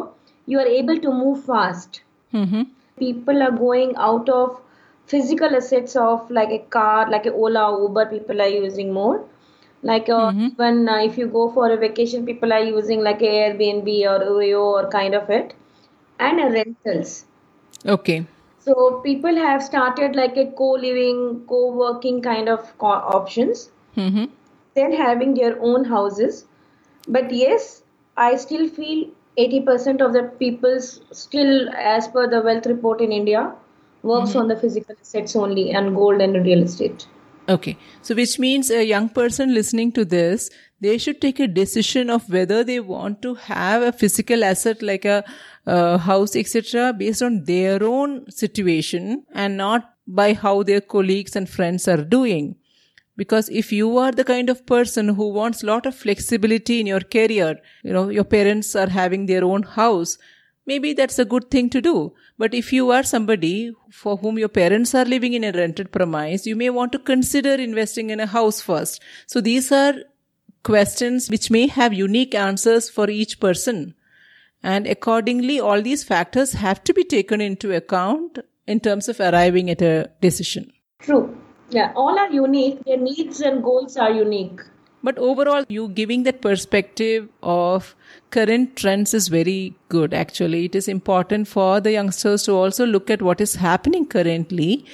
you 0.47 0.59
are 0.61 0.67
able 0.81 0.99
to 1.07 1.13
move 1.13 1.45
fast. 1.45 2.01
Mm-hmm. 2.33 2.63
People 2.99 3.43
are 3.43 3.51
going 3.51 3.95
out 3.97 4.29
of 4.29 4.61
physical 5.07 5.55
assets 5.57 5.97
of 5.97 6.31
like 6.31 6.51
a 6.51 6.59
car, 6.77 7.09
like 7.11 7.27
a 7.27 7.33
Ola, 7.33 7.65
Uber. 7.83 8.07
People 8.07 8.41
are 8.43 8.49
using 8.49 8.93
more. 8.93 9.17
Like 9.93 10.09
uh, 10.19 10.31
Mhm. 10.33 10.47
even 10.53 10.89
uh, 10.95 10.99
if 11.11 11.19
you 11.23 11.27
go 11.39 11.45
for 11.59 11.71
a 11.71 11.77
vacation, 11.85 12.27
people 12.31 12.53
are 12.59 12.65
using 12.71 13.03
like 13.09 13.23
a 13.31 13.33
Airbnb 13.43 13.97
or 14.15 14.19
Oyo 14.37 14.63
or 14.79 14.89
kind 14.99 15.15
of 15.23 15.31
it, 15.41 15.55
and 16.19 16.41
a 16.47 16.51
rentals. 16.59 17.15
Okay. 17.99 18.25
So 18.61 19.01
people 19.05 19.37
have 19.37 19.63
started 19.63 20.17
like 20.17 20.37
a 20.37 20.47
co-living, 20.63 21.45
co-working 21.49 22.21
kind 22.23 22.49
of 22.49 22.77
co- 22.79 22.87
options 23.19 23.71
Mm-hmm. 23.97 24.25
Then 24.79 24.93
having 24.93 25.35
their 25.35 25.55
own 25.71 25.85
houses 25.85 26.45
but 27.09 27.33
yes 27.43 27.83
i 28.17 28.35
still 28.47 28.69
feel 28.81 29.07
80% 29.39 30.01
of 30.05 30.15
the 30.15 30.23
people 30.39 30.79
still 30.81 31.69
as 31.95 32.09
per 32.09 32.27
the 32.35 32.41
wealth 32.47 32.67
report 32.67 33.03
in 33.07 33.13
india 33.13 33.43
works 34.03 34.35
on 34.41 34.49
the 34.49 34.57
physical 34.63 34.97
assets 35.01 35.37
only 35.37 35.67
and 35.73 35.95
gold 35.95 36.23
and 36.27 36.47
real 36.47 36.63
estate 36.63 37.07
Okay. 37.49 37.77
So, 38.03 38.15
which 38.15 38.39
means 38.39 38.71
a 38.71 38.85
young 38.85 39.09
person 39.09 39.55
listening 39.55 39.93
to 39.93 40.05
this, 40.05 40.51
they 40.81 40.99
should 40.99 41.21
take 41.21 41.39
a 41.39 41.47
decision 41.47 42.11
of 42.11 42.29
whether 42.29 42.65
they 42.65 42.81
want 42.81 43.23
to 43.23 43.35
have 43.35 43.83
a 43.83 43.93
physical 43.93 44.43
asset 44.45 44.83
like 44.83 45.05
a, 45.05 45.25
uh 45.67 45.99
house, 45.99 46.35
etc., 46.37 46.93
based 46.93 47.23
on 47.23 47.45
their 47.45 47.83
own 47.85 48.31
situation 48.31 49.25
and 49.33 49.57
not 49.57 49.93
by 50.07 50.35
how 50.35 50.63
their 50.63 50.81
colleagues 50.81 51.37
and 51.37 51.49
friends 51.49 51.89
are 51.89 52.03
doing. 52.03 52.57
Because 53.17 53.49
if 53.49 53.73
you 53.73 53.97
are 53.97 54.13
the 54.13 54.25
kind 54.25 54.51
of 54.51 54.67
person 54.67 55.09
who 55.09 55.29
wants 55.29 55.63
lot 55.63 55.87
of 55.87 55.95
flexibility 55.95 56.81
in 56.81 56.87
your 56.87 57.01
career, 57.01 57.59
you 57.83 57.93
know, 57.93 58.09
your 58.11 58.25
parents 58.25 58.77
are 58.77 58.89
having 58.89 59.27
their 59.27 59.45
own 59.45 59.63
house, 59.63 60.19
maybe 60.67 60.93
that's 60.93 61.19
a 61.19 61.25
good 61.25 61.51
thing 61.51 61.71
to 61.71 61.81
do. 61.81 62.13
But 62.37 62.53
if 62.53 62.73
you 62.73 62.91
are 62.91 63.03
somebody 63.03 63.73
for 63.91 64.19
whom 64.19 64.39
your 64.39 64.49
parents 64.49 64.95
are 64.95 65.07
living 65.07 65.33
in 65.33 65.45
a 65.45 65.53
rented 65.53 65.93
premise, 65.93 66.47
you 66.47 66.57
may 66.57 66.69
want 66.69 66.93
to 66.93 66.99
consider 66.99 67.55
investing 67.55 68.11
in 68.11 68.21
a 68.21 68.27
house 68.27 68.61
first. 68.61 69.03
So 69.27 69.41
these 69.41 69.73
are 69.73 69.95
questions 70.63 71.31
which 71.31 71.51
may 71.51 71.69
have 71.69 71.95
unique 71.95 72.35
answers 72.35 72.91
for 72.91 73.09
each 73.09 73.41
person. 73.41 73.95
And 74.63 74.87
accordingly, 74.87 75.61
all 75.61 75.81
these 75.81 76.05
factors 76.05 76.53
have 76.53 76.83
to 76.85 76.93
be 76.93 77.05
taken 77.05 77.41
into 77.41 77.75
account 77.75 78.41
in 78.67 78.81
terms 78.81 79.09
of 79.09 79.21
arriving 79.21 79.71
at 79.71 79.81
a 79.81 80.11
decision. 80.21 80.73
true 80.99 81.46
yeah 81.71 81.93
all 81.95 82.19
are 82.19 82.31
unique 82.31 82.83
their 82.85 82.97
needs 82.97 83.41
and 83.41 83.63
goals 83.63 83.97
are 83.97 84.11
unique 84.13 84.65
But 85.07 85.19
overall, 85.19 85.67
you 85.69 85.89
giving 85.97 86.23
that 86.25 86.41
perspective 86.45 87.27
of 87.51 87.95
current 88.37 88.73
trends 88.77 89.13
is 89.15 89.29
very 89.29 89.75
good. 89.89 90.15
Actually, 90.21 90.65
it 90.65 90.75
is 90.75 90.89
important 90.89 91.47
for 91.51 91.81
the 91.81 91.93
youngsters 91.93 92.47
to 92.47 92.57
also 92.63 92.87
look 92.95 93.13
at 93.17 93.23
what 93.23 93.45
is 93.47 93.55
happening 93.67 94.07
currently. 94.15 94.85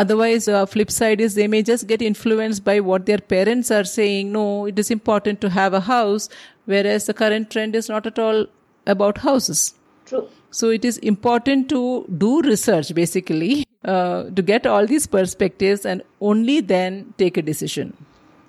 Otherwise, 0.00 0.48
uh, 0.48 0.64
flip 0.66 0.90
side 0.90 1.20
is 1.20 1.36
they 1.36 1.46
may 1.46 1.62
just 1.62 1.86
get 1.86 2.02
influenced 2.02 2.64
by 2.64 2.80
what 2.80 3.06
their 3.06 3.18
parents 3.18 3.70
are 3.70 3.84
saying. 3.84 4.32
No, 4.32 4.66
it 4.66 4.78
is 4.84 4.90
important 4.90 5.40
to 5.42 5.50
have 5.50 5.74
a 5.74 5.86
house, 5.92 6.28
whereas 6.64 7.06
the 7.06 7.14
current 7.14 7.50
trend 7.50 7.76
is 7.76 7.88
not 7.88 8.06
at 8.06 8.18
all 8.18 8.46
about 8.86 9.18
houses. 9.18 9.74
true 10.06 10.28
So 10.50 10.68
it 10.68 10.84
is 10.84 10.98
important 10.98 11.68
to 11.70 12.04
do 12.18 12.42
research 12.42 12.94
basically 12.94 13.64
uh, 13.84 14.24
to 14.30 14.42
get 14.42 14.66
all 14.66 14.86
these 14.86 15.06
perspectives 15.06 15.84
and 15.84 16.02
only 16.20 16.60
then 16.60 17.14
take 17.18 17.36
a 17.36 17.42
decision. 17.42 17.94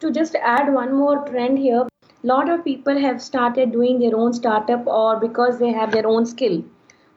to 0.03 0.09
just 0.15 0.33
add 0.53 0.69
one 0.75 0.89
more 0.99 1.25
trend 1.27 1.59
here 1.59 1.83
lot 2.23 2.49
of 2.49 2.63
people 2.63 2.97
have 2.97 3.21
started 3.21 3.71
doing 3.71 3.99
their 3.99 4.15
own 4.15 4.33
startup 4.33 4.87
or 4.87 5.19
because 5.19 5.59
they 5.59 5.71
have 5.71 5.91
their 5.91 6.07
own 6.07 6.25
skill. 6.25 6.63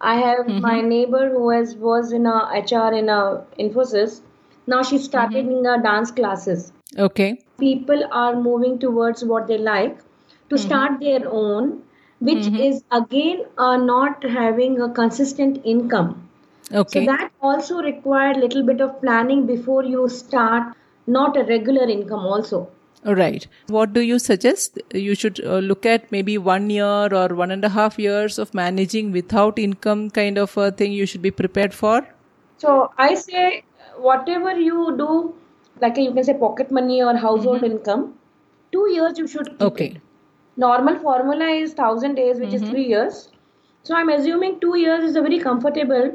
I 0.01 0.17
have 0.17 0.49
my 0.49 0.81
neighbor 0.81 1.29
who 1.31 1.51
has 1.51 1.75
was 1.77 2.13
in 2.13 2.27
a 2.27 2.39
hr 2.63 2.93
in 2.95 3.09
a 3.09 3.45
infosys. 3.59 4.21
Now 4.67 4.83
she 4.83 4.99
started 4.99 5.47
in 5.47 5.65
a 5.67 5.83
dance 5.83 6.11
classes. 6.11 6.73
Okay. 6.99 7.39
people 7.61 8.03
are 8.13 8.37
moving 8.41 8.79
towards 8.79 9.25
what 9.25 9.47
they 9.49 9.57
like 9.59 9.99
to 10.51 10.59
start 10.59 11.01
their 11.01 11.29
own 11.31 11.83
which 12.21 12.47
is 12.67 12.83
again 12.93 13.45
uh, 13.59 13.77
not 13.77 14.23
having 14.25 14.81
a 14.81 14.89
consistent 14.99 15.61
income 15.65 16.26
Okay. 16.73 17.01
so 17.01 17.13
that 17.13 17.31
also 17.41 17.81
required 17.83 18.37
little 18.37 18.65
bit 18.65 18.81
of 18.81 19.01
planning 19.01 19.47
before 19.47 19.85
you 19.85 20.09
start 20.09 20.75
not 21.07 21.37
a 21.37 21.45
regular 21.45 21.89
income 21.89 22.27
also 22.35 22.69
All 23.11 23.15
right. 23.19 23.45
What 23.75 23.93
do 23.97 24.01
you 24.01 24.17
suggest? 24.23 24.79
You 25.01 25.15
should 25.19 25.41
uh, 25.45 25.59
look 25.59 25.87
at 25.91 26.11
maybe 26.15 26.33
one 26.47 26.65
year 26.71 27.15
or 27.19 27.27
one 27.41 27.53
and 27.57 27.67
a 27.69 27.69
half 27.75 27.99
years 28.05 28.39
of 28.45 28.53
managing 28.61 29.13
without 29.17 29.61
income 29.65 30.03
kind 30.17 30.41
of 30.45 30.57
a 30.63 30.71
thing 30.81 30.97
you 30.97 31.07
should 31.13 31.23
be 31.27 31.31
prepared 31.41 31.77
for. 31.83 32.01
So 32.65 32.91
I 32.99 33.15
say 33.15 33.63
whatever 34.09 34.57
you 34.59 34.97
do, 35.03 35.35
like 35.81 35.97
you 35.99 36.13
can 36.19 36.25
say 36.25 36.35
pocket 36.35 36.73
money 36.81 37.03
or 37.03 37.15
household 37.17 37.63
income, 37.71 38.15
two 38.73 38.89
years 38.97 39.19
you 39.19 39.29
should 39.37 39.51
keep 39.51 39.63
Okay. 39.71 39.87
it. 39.93 40.03
Normal 40.57 40.99
formula 41.07 41.47
is 41.63 41.75
thousand 41.75 42.17
days, 42.17 42.41
which 42.41 42.55
is 42.55 42.63
three 42.63 42.87
years. 42.97 43.29
So 43.85 43.95
I'm 43.95 44.09
assuming 44.09 44.59
two 44.61 44.77
years 44.79 45.05
is 45.05 45.17
a 45.17 45.23
very 45.23 45.39
comfortable 45.39 46.13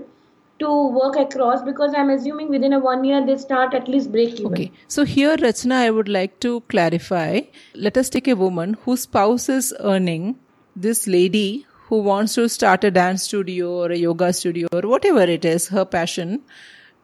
to 0.61 0.69
work 0.99 1.17
across 1.23 1.61
because 1.61 1.93
I'm 1.95 2.09
assuming 2.09 2.49
within 2.49 2.73
a 2.73 2.79
one 2.79 3.03
year 3.03 3.25
they 3.25 3.37
start 3.37 3.73
at 3.73 3.87
least 3.87 4.11
break 4.11 4.39
even. 4.39 4.53
Okay. 4.53 4.71
So 4.87 5.05
here, 5.05 5.35
Rachna, 5.37 5.75
I 5.87 5.89
would 5.89 6.09
like 6.19 6.39
to 6.47 6.61
clarify. 6.75 7.41
Let 7.73 7.97
us 7.97 8.09
take 8.09 8.27
a 8.27 8.35
woman 8.35 8.77
whose 8.85 9.01
spouse 9.01 9.49
is 9.49 9.73
earning 9.79 10.39
this 10.75 11.07
lady 11.07 11.65
who 11.91 12.01
wants 12.01 12.35
to 12.35 12.47
start 12.47 12.85
a 12.85 12.89
dance 12.89 13.23
studio 13.23 13.69
or 13.69 13.91
a 13.91 13.97
yoga 13.97 14.31
studio 14.31 14.67
or 14.71 14.81
whatever 14.89 15.23
it 15.23 15.43
is, 15.43 15.67
her 15.67 15.83
passion. 15.83 16.41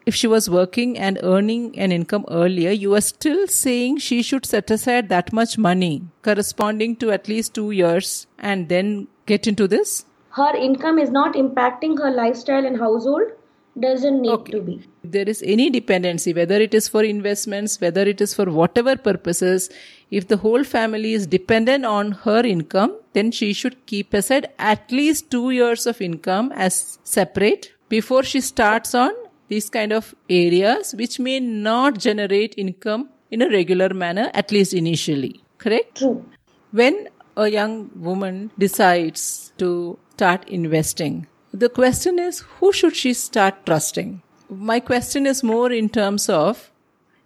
If 0.06 0.14
she 0.14 0.26
was 0.26 0.48
working 0.48 0.96
and 0.96 1.18
earning 1.22 1.78
an 1.78 1.92
income 1.92 2.24
earlier, 2.30 2.70
you 2.70 2.94
are 2.94 3.02
still 3.02 3.46
saying 3.46 3.98
she 3.98 4.22
should 4.22 4.46
set 4.46 4.70
aside 4.70 5.10
that 5.10 5.34
much 5.34 5.58
money 5.58 6.00
corresponding 6.22 6.96
to 6.96 7.10
at 7.10 7.28
least 7.28 7.54
two 7.54 7.70
years 7.72 8.26
and 8.38 8.70
then 8.70 9.08
get 9.26 9.46
into 9.46 9.68
this? 9.68 10.06
Her 10.30 10.56
income 10.56 10.98
is 10.98 11.10
not 11.10 11.34
impacting 11.34 11.98
her 11.98 12.10
lifestyle 12.10 12.64
and 12.64 12.78
household, 12.78 13.32
doesn't 13.80 14.20
need 14.22 14.30
Okay. 14.30 14.52
to 14.52 14.60
be. 14.60 14.74
If 15.04 15.10
there 15.12 15.28
is 15.28 15.42
any 15.42 15.70
dependency, 15.70 16.32
whether 16.32 16.60
it 16.60 16.74
is 16.74 16.88
for 16.88 17.02
investments, 17.04 17.80
whether 17.80 18.02
it 18.02 18.20
is 18.20 18.34
for 18.34 18.46
whatever 18.50 18.96
purposes, 18.96 19.70
if 20.10 20.28
the 20.28 20.38
whole 20.38 20.64
family 20.64 21.12
is 21.12 21.26
dependent 21.26 21.84
on 21.84 22.12
her 22.26 22.40
income, 22.40 22.96
then 23.12 23.30
she 23.30 23.52
should 23.52 23.76
keep 23.86 24.14
aside 24.14 24.48
at 24.58 24.90
least 24.90 25.30
two 25.30 25.50
years 25.50 25.86
of 25.86 26.00
income 26.00 26.52
as 26.54 26.98
separate 27.04 27.72
before 27.88 28.22
she 28.22 28.40
starts 28.40 28.94
on 28.94 29.12
these 29.48 29.70
kind 29.70 29.92
of 29.92 30.14
areas 30.28 30.94
which 30.94 31.18
may 31.18 31.40
not 31.40 31.98
generate 31.98 32.54
income 32.56 33.08
in 33.30 33.42
a 33.42 33.48
regular 33.50 33.92
manner, 33.94 34.30
at 34.34 34.50
least 34.52 34.74
initially. 34.74 35.40
Correct? 35.58 35.96
True. 35.96 36.24
When 36.70 37.08
a 37.36 37.48
young 37.48 37.90
woman 37.94 38.50
decides 38.58 39.52
to 39.58 39.98
start 40.14 40.48
investing, 40.48 41.26
the 41.58 41.68
question 41.68 42.18
is 42.18 42.40
who 42.58 42.72
should 42.72 42.94
she 42.94 43.12
start 43.12 43.66
trusting? 43.66 44.22
My 44.48 44.80
question 44.80 45.26
is 45.26 45.42
more 45.42 45.72
in 45.72 45.88
terms 45.88 46.28
of 46.28 46.70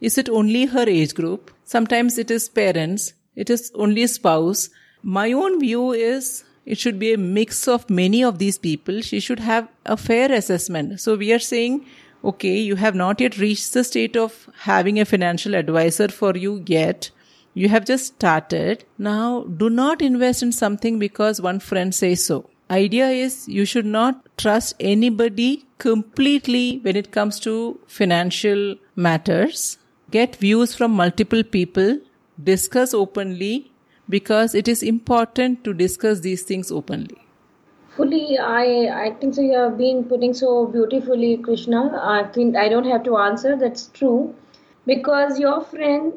is 0.01 0.19
it 0.19 0.29
only 0.29 0.65
her 0.67 0.89
age 0.89 1.15
group? 1.15 1.51
Sometimes 1.65 2.19
it 2.19 2.31
is 2.31 2.49
parents, 2.49 3.13
it 3.37 3.51
is 3.51 3.71
only 3.75 4.07
spouse. 4.07 4.71
My 5.03 5.33
own 5.33 5.61
view 5.61 5.93
is 5.93 6.45
it 6.65 6.79
should 6.79 6.99
be 6.99 7.13
a 7.13 7.19
mix 7.19 7.69
of 7.69 7.91
many 7.91 8.25
of 8.25 8.39
these 8.39 8.59
people. 8.59 9.01
She 9.01 9.21
should 9.21 9.41
have 9.41 9.69
a 9.85 9.97
fair 9.97 10.33
assessment. 10.33 11.01
So 11.01 11.17
we 11.17 11.33
are 11.33 11.39
saying, 11.39 11.85
okay, 12.25 12.57
you 12.57 12.77
have 12.77 12.95
not 12.95 13.21
yet 13.21 13.39
reached 13.39 13.73
the 13.73 13.85
state 13.85 14.17
of 14.17 14.49
having 14.61 14.99
a 14.99 15.05
financial 15.05 15.55
advisor 15.55 16.09
for 16.09 16.37
you 16.37 16.63
yet. 16.67 17.11
You 17.55 17.69
have 17.69 17.85
just 17.85 18.07
started. 18.15 18.85
Now, 18.97 19.43
do 19.45 19.69
not 19.69 20.01
invest 20.01 20.43
in 20.43 20.53
something 20.53 20.99
because 20.99 21.41
one 21.41 21.61
friend 21.61 21.95
says 21.95 22.25
so. 22.25 22.49
Idea 22.73 23.09
is 23.09 23.49
you 23.49 23.65
should 23.67 23.85
not 23.85 24.21
trust 24.39 24.75
anybody 24.81 25.67
completely 25.79 26.79
when 26.83 26.97
it 26.97 27.11
comes 27.13 27.39
to 27.41 27.79
financial 27.87 28.77
matters. 28.97 29.79
Get 30.11 30.37
views 30.37 30.75
from 30.75 30.93
multiple 30.93 31.43
people. 31.43 31.99
Discuss 32.43 32.95
openly 32.95 33.73
because 34.09 34.55
it 34.55 34.69
is 34.69 34.83
important 34.83 35.65
to 35.65 35.75
discuss 35.75 36.21
these 36.21 36.43
things 36.43 36.73
openly 36.73 37.19
fully 37.97 38.39
i 38.39 38.65
i 39.05 39.11
think 39.21 39.35
so 39.39 39.43
you 39.47 39.57
have 39.57 39.77
been 39.79 40.03
putting 40.13 40.35
so 40.41 40.51
beautifully 40.75 41.31
krishna 41.49 41.81
i 42.11 42.23
think 42.37 42.57
i 42.57 42.69
don't 42.75 42.91
have 42.93 43.03
to 43.09 43.17
answer 43.25 43.57
that's 43.63 43.89
true 43.99 44.35
because 44.87 45.39
your 45.39 45.57
friend 45.73 46.13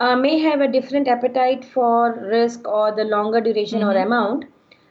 uh, 0.00 0.14
may 0.16 0.38
have 0.38 0.60
a 0.60 0.68
different 0.76 1.08
appetite 1.08 1.64
for 1.64 2.12
risk 2.34 2.68
or 2.68 2.92
the 3.00 3.04
longer 3.04 3.40
duration 3.40 3.80
mm-hmm. 3.80 3.98
or 3.98 4.04
amount 4.04 4.44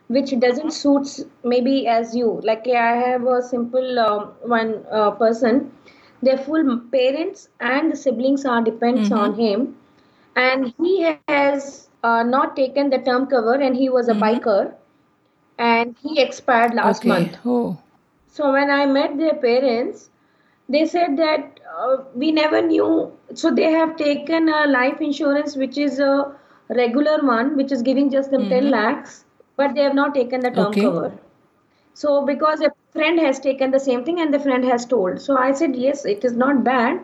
which 0.08 0.32
doesn't 0.39 0.72
suits 0.72 1.24
maybe 1.43 1.88
as 1.88 2.16
you 2.16 2.39
like 2.43 2.68
i 2.68 2.93
have 2.95 3.26
a 3.26 3.41
simple 3.41 3.99
um, 3.99 4.32
one 4.43 4.86
uh, 4.91 5.12
person 5.12 5.72
their 6.22 6.38
full 6.38 6.80
parents 6.91 7.49
and 7.60 7.91
the 7.91 7.95
siblings 7.95 8.45
are 8.45 8.62
depends 8.62 9.10
mm-hmm. 9.10 9.20
on 9.20 9.36
him 9.36 9.76
and 10.36 10.74
he 10.78 11.16
has 11.28 11.89
uh, 12.03 12.24
not 12.24 12.55
taken 12.55 12.89
the 12.89 12.99
term 12.99 13.26
cover 13.28 13.55
and 13.55 13.76
he 13.76 13.89
was 13.89 14.08
a 14.08 14.14
mm-hmm. 14.14 14.24
biker 14.24 14.74
and 15.58 15.95
he 16.01 16.22
expired 16.22 16.74
last 16.74 16.99
okay. 17.01 17.10
month. 17.10 17.38
Oh. 17.45 17.78
So 18.28 18.51
when 18.51 18.70
I 18.70 18.86
met 18.86 19.18
their 19.18 19.34
parents, 19.34 20.10
they 20.70 20.86
said 20.86 21.18
that 21.18 21.60
uh, 21.78 21.97
we 22.14 22.32
never 22.32 22.62
knew. 22.62 23.12
So 23.34 23.53
they 23.53 23.72
have 23.72 23.95
taken 23.97 24.49
a 24.49 24.68
life 24.68 25.01
insurance, 25.01 25.55
which 25.55 25.78
is 25.78 25.99
a 25.99 26.36
regular 26.70 27.26
one, 27.26 27.55
which 27.55 27.72
is 27.72 27.82
giving 27.82 28.12
just 28.12 28.32
them 28.32 28.41
mm-hmm. 28.41 28.68
10 28.68 28.72
lakhs, 28.72 29.24
but 29.58 29.76
they 29.76 29.82
have 29.82 29.95
not 29.95 30.14
taken 30.14 30.39
the 30.39 30.51
term 30.51 30.68
okay. 30.68 30.82
cover. 30.82 31.12
So 31.93 32.26
because 32.26 32.62
a 32.62 32.72
friend 32.93 33.20
has 33.20 33.39
taken 33.39 33.72
the 33.72 33.80
same 33.80 34.05
thing 34.05 34.20
and 34.22 34.34
the 34.34 34.39
friend 34.39 34.64
has 34.64 34.86
told. 34.86 35.20
So 35.20 35.38
I 35.38 35.51
said, 35.51 35.76
yes, 35.76 36.05
it 36.05 36.24
is 36.24 36.34
not 36.34 36.64
bad. 36.64 37.01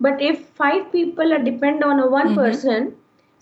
But 0.00 0.20
if 0.20 0.40
five 0.62 0.90
people 0.92 1.32
are 1.32 1.42
depend 1.42 1.84
on 1.84 2.00
a 2.00 2.08
one 2.08 2.28
mm-hmm. 2.28 2.34
person, 2.34 2.96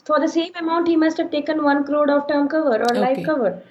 for 0.05 0.21
the 0.21 0.29
same 0.29 0.53
amount, 0.57 0.89
he 0.89 0.97
must 0.97 1.17
have 1.19 1.31
taken 1.31 1.63
one 1.65 1.85
crore 1.85 2.11
of 2.11 2.29
term 2.29 2.49
cover 2.49 2.77
or 2.77 2.91
okay. 2.93 3.01
life 3.01 3.25
cover. 3.25 3.63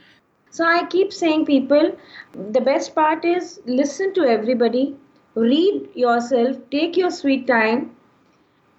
So 0.51 0.65
I 0.65 0.85
keep 0.85 1.13
saying, 1.13 1.45
people, 1.45 1.95
the 2.33 2.61
best 2.61 2.95
part 2.95 3.25
is 3.25 3.61
listen 3.65 4.13
to 4.15 4.23
everybody, 4.23 4.95
read 5.35 5.89
yourself, 5.93 6.57
take 6.71 6.97
your 6.97 7.11
sweet 7.11 7.45
time, 7.45 7.95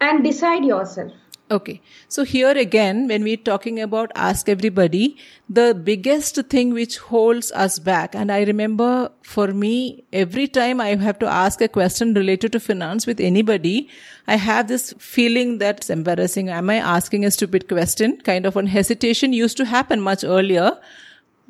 and 0.01 0.25
decide 0.25 0.65
yourself. 0.65 1.13
Okay. 1.51 1.80
So 2.07 2.22
here 2.22 2.53
again, 2.57 3.09
when 3.09 3.24
we're 3.24 3.36
talking 3.36 3.80
about 3.80 4.12
ask 4.14 4.48
everybody, 4.48 5.16
the 5.48 5.74
biggest 5.74 6.36
thing 6.48 6.72
which 6.72 6.98
holds 6.98 7.51
us 7.51 7.80
back, 7.80 8.14
and 8.14 8.30
I 8.30 8.44
remember 8.44 9.11
for 9.22 9.48
me, 9.48 10.05
every 10.12 10.46
time 10.46 10.80
I 10.80 10.94
have 10.94 11.18
to 11.18 11.26
ask 11.26 11.61
a 11.61 11.66
question 11.66 12.14
related 12.14 12.53
to 12.53 12.61
finance 12.61 13.05
with 13.05 13.18
anybody, 13.18 13.88
I 14.28 14.36
have 14.36 14.68
this 14.68 14.94
feeling 14.98 15.59
that's 15.59 15.90
embarrassing. 15.90 16.51
Am 16.51 16.70
I 16.70 16.76
asking 16.76 17.24
a 17.24 17.32
stupid 17.32 17.68
question? 17.68 18.20
Kind 18.20 18.46
of 18.46 18.55
one 18.55 18.68
hesitation 18.68 19.32
used 19.32 19.57
to 19.57 19.64
happen 19.64 20.01
much 20.01 20.22
earlier 20.22 20.78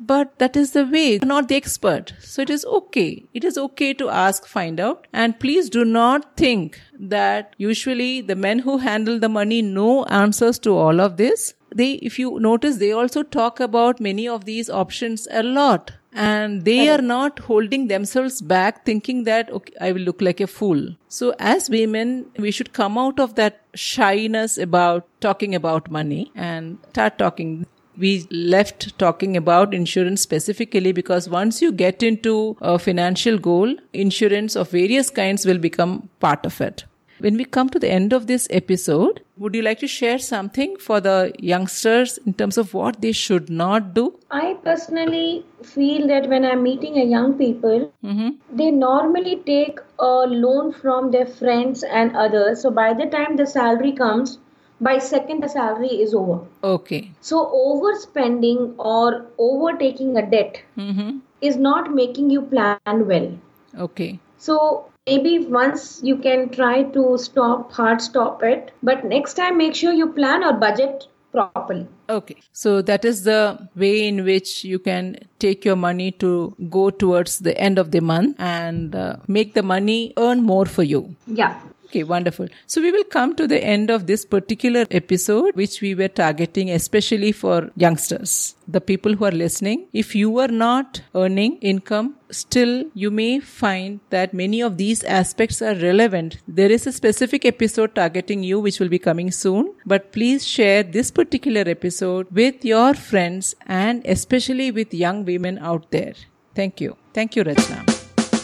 but 0.01 0.37
that 0.39 0.57
is 0.57 0.71
the 0.71 0.85
way. 0.85 1.13
You're 1.13 1.25
not 1.25 1.47
the 1.47 1.55
expert. 1.55 2.13
So 2.19 2.41
it 2.41 2.49
is 2.49 2.65
okay. 2.65 3.23
It 3.33 3.43
is 3.43 3.57
okay 3.57 3.93
to 3.93 4.09
ask 4.09 4.47
find 4.47 4.79
out. 4.79 5.07
And 5.13 5.39
please 5.39 5.69
do 5.69 5.85
not 5.85 6.35
think 6.35 6.81
that 6.99 7.55
usually 7.57 8.21
the 8.21 8.35
men 8.35 8.59
who 8.59 8.77
handle 8.79 9.19
the 9.19 9.29
money 9.29 9.61
know 9.61 10.03
answers 10.05 10.59
to 10.59 10.75
all 10.75 10.99
of 10.99 11.17
this. 11.17 11.53
They 11.73 11.93
if 12.09 12.19
you 12.19 12.37
notice 12.39 12.77
they 12.77 12.91
also 12.91 13.23
talk 13.23 13.59
about 13.59 14.01
many 14.01 14.27
of 14.27 14.45
these 14.45 14.69
options 14.69 15.27
a 15.31 15.43
lot. 15.43 15.91
And 16.13 16.65
they 16.65 16.89
are 16.89 17.01
not 17.01 17.39
holding 17.39 17.87
themselves 17.87 18.41
back 18.41 18.83
thinking 18.83 19.23
that 19.23 19.49
okay 19.49 19.73
i 19.79 19.91
will 19.93 20.01
look 20.01 20.21
like 20.21 20.41
a 20.41 20.47
fool. 20.47 20.81
So 21.07 21.33
as 21.39 21.69
women 21.69 22.25
we 22.37 22.51
should 22.51 22.73
come 22.73 22.97
out 22.97 23.19
of 23.19 23.35
that 23.35 23.61
shyness 23.73 24.57
about 24.57 25.07
talking 25.21 25.55
about 25.55 25.89
money 25.89 26.31
and 26.35 26.79
start 26.89 27.17
talking 27.17 27.65
we 27.97 28.27
left 28.31 28.97
talking 28.97 29.35
about 29.37 29.73
insurance 29.73 30.21
specifically 30.21 30.91
because 30.91 31.29
once 31.29 31.61
you 31.61 31.71
get 31.71 32.03
into 32.03 32.57
a 32.61 32.77
financial 32.79 33.37
goal, 33.37 33.75
insurance 33.93 34.55
of 34.55 34.69
various 34.69 35.09
kinds 35.09 35.45
will 35.45 35.57
become 35.57 36.09
part 36.19 36.45
of 36.45 36.61
it. 36.61 36.85
When 37.19 37.37
we 37.37 37.45
come 37.45 37.69
to 37.69 37.77
the 37.77 37.87
end 37.87 38.13
of 38.13 38.25
this 38.25 38.47
episode, 38.49 39.21
would 39.37 39.53
you 39.53 39.61
like 39.61 39.77
to 39.79 39.87
share 39.87 40.17
something 40.17 40.75
for 40.77 40.99
the 40.99 41.31
youngsters 41.37 42.17
in 42.25 42.33
terms 42.33 42.57
of 42.57 42.73
what 42.73 43.01
they 43.01 43.11
should 43.11 43.47
not 43.47 43.93
do? 43.93 44.17
I 44.31 44.55
personally 44.63 45.45
feel 45.61 46.07
that 46.07 46.27
when 46.29 46.43
I'm 46.43 46.63
meeting 46.63 46.97
a 46.97 47.03
young 47.03 47.37
people, 47.37 47.93
mm-hmm. 48.03 48.29
they 48.57 48.71
normally 48.71 49.35
take 49.45 49.79
a 49.99 50.25
loan 50.45 50.73
from 50.73 51.11
their 51.11 51.27
friends 51.27 51.83
and 51.83 52.15
others. 52.15 52.63
So 52.63 52.71
by 52.71 52.95
the 52.95 53.05
time 53.05 53.35
the 53.35 53.45
salary 53.45 53.91
comes, 53.91 54.39
by 54.81 54.97
second 54.97 55.43
the 55.43 55.47
salary 55.47 56.01
is 56.05 56.13
over. 56.13 56.39
Okay. 56.63 57.11
So 57.21 57.45
overspending 57.63 58.75
or 58.77 59.27
overtaking 59.37 60.17
a 60.17 60.29
debt 60.29 60.61
mm-hmm. 60.77 61.19
is 61.41 61.55
not 61.55 61.93
making 61.93 62.31
you 62.31 62.41
plan 62.41 63.07
well. 63.07 63.31
Okay. 63.77 64.19
So 64.37 64.85
maybe 65.05 65.45
once 65.45 66.01
you 66.03 66.17
can 66.17 66.49
try 66.49 66.83
to 66.97 67.17
stop 67.17 67.71
hard 67.71 68.01
stop 68.01 68.43
it 68.43 68.71
but 68.83 69.03
next 69.05 69.35
time 69.35 69.57
make 69.57 69.75
sure 69.75 69.93
you 69.93 70.11
plan 70.11 70.43
or 70.43 70.53
budget 70.53 71.07
properly. 71.31 71.87
Okay. 72.09 72.35
So 72.51 72.81
that 72.81 73.05
is 73.05 73.23
the 73.23 73.69
way 73.75 74.07
in 74.07 74.25
which 74.25 74.63
you 74.65 74.79
can 74.79 75.17
take 75.39 75.63
your 75.63 75.75
money 75.75 76.11
to 76.23 76.55
go 76.69 76.89
towards 76.89 77.39
the 77.39 77.57
end 77.57 77.79
of 77.79 77.91
the 77.91 78.01
month 78.01 78.35
and 78.39 78.95
uh, 78.95 79.17
make 79.27 79.53
the 79.53 79.63
money 79.63 80.13
earn 80.17 80.43
more 80.43 80.65
for 80.65 80.83
you. 80.83 81.15
Yeah 81.27 81.61
Okay, 81.91 82.03
wonderful. 82.03 82.47
So 82.67 82.81
we 82.81 82.89
will 82.89 83.03
come 83.03 83.35
to 83.35 83.45
the 83.45 83.61
end 83.61 83.89
of 83.89 84.07
this 84.07 84.23
particular 84.23 84.85
episode, 84.91 85.53
which 85.55 85.81
we 85.81 85.93
were 85.93 86.07
targeting 86.07 86.69
especially 86.69 87.33
for 87.33 87.69
youngsters, 87.75 88.55
the 88.65 88.79
people 88.79 89.13
who 89.13 89.25
are 89.25 89.31
listening. 89.31 89.87
If 89.91 90.15
you 90.15 90.39
are 90.39 90.47
not 90.47 91.01
earning 91.13 91.57
income, 91.57 92.15
still 92.29 92.85
you 92.93 93.11
may 93.11 93.41
find 93.41 93.99
that 94.09 94.33
many 94.33 94.61
of 94.61 94.77
these 94.77 95.03
aspects 95.03 95.61
are 95.61 95.75
relevant. 95.75 96.37
There 96.47 96.71
is 96.71 96.87
a 96.87 96.93
specific 96.93 97.43
episode 97.43 97.93
targeting 97.93 98.41
you, 98.41 98.61
which 98.61 98.79
will 98.79 98.87
be 98.87 98.99
coming 98.99 99.29
soon, 99.29 99.73
but 99.85 100.13
please 100.13 100.47
share 100.47 100.83
this 100.83 101.11
particular 101.11 101.65
episode 101.67 102.27
with 102.31 102.63
your 102.63 102.93
friends 102.93 103.53
and 103.65 104.01
especially 104.05 104.71
with 104.71 104.93
young 104.93 105.25
women 105.25 105.59
out 105.59 105.91
there. 105.91 106.13
Thank 106.55 106.79
you. 106.79 106.95
Thank 107.13 107.35
you, 107.35 107.43
Rachna. 107.43 107.83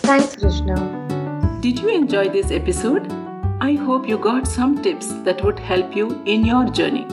Thanks, 0.03 0.35
Krishna. 0.35 1.59
Did 1.61 1.79
you 1.79 1.87
enjoy 1.87 2.27
this 2.27 2.51
episode? 2.51 3.26
I 3.59 3.73
hope 3.73 4.07
you 4.07 4.19
got 4.19 4.47
some 4.47 4.83
tips 4.83 5.07
that 5.23 5.43
would 5.43 5.57
help 5.57 5.95
you 5.95 6.21
in 6.25 6.45
your 6.45 6.69
journey. 6.69 7.07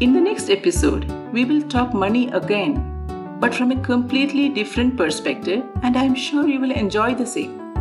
In 0.00 0.12
the 0.12 0.20
next 0.20 0.50
episode, 0.50 1.04
we 1.32 1.44
will 1.44 1.62
talk 1.62 1.94
money 1.94 2.26
again, 2.32 3.36
but 3.38 3.54
from 3.54 3.70
a 3.70 3.80
completely 3.80 4.48
different 4.48 4.96
perspective, 4.96 5.64
and 5.84 5.96
I 5.96 6.02
am 6.02 6.16
sure 6.16 6.48
you 6.48 6.58
will 6.58 6.72
enjoy 6.72 7.14
the 7.14 7.24
same. 7.24 7.72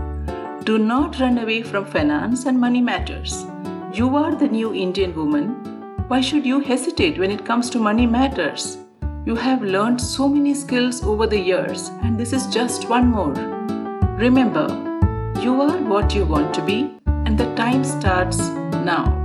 Do 0.66 0.78
not 0.78 1.20
run 1.20 1.40
away 1.40 1.64
from 1.64 1.84
finance 1.84 2.46
and 2.46 2.60
money 2.60 2.80
matters. 2.80 3.44
You 3.92 4.16
are 4.16 4.36
the 4.36 4.50
new 4.50 4.72
Indian 4.72 5.16
woman. 5.16 6.06
Why 6.08 6.22
should 6.22 6.46
you 6.46 6.60
hesitate 6.60 7.18
when 7.18 7.32
it 7.32 7.44
comes 7.44 7.72
to 7.72 7.80
money 7.80 8.06
matters? 8.06 8.78
You 9.26 9.36
have 9.36 9.64
learned 9.64 10.00
so 10.00 10.30
many 10.30 10.54
skills 10.54 11.04
over 11.04 11.26
the 11.26 11.40
years, 11.40 11.90
and 12.04 12.20
this 12.20 12.34
is 12.34 12.46
just 12.54 12.88
one 12.88 13.08
more. 13.08 13.34
Remember, 14.20 14.68
you 15.42 15.60
are 15.60 15.80
what 15.80 16.14
you 16.14 16.24
want 16.26 16.54
to 16.54 16.62
be 16.62 16.95
and 17.26 17.38
the 17.38 17.54
time 17.56 17.84
starts 17.84 18.38
now. 18.86 19.25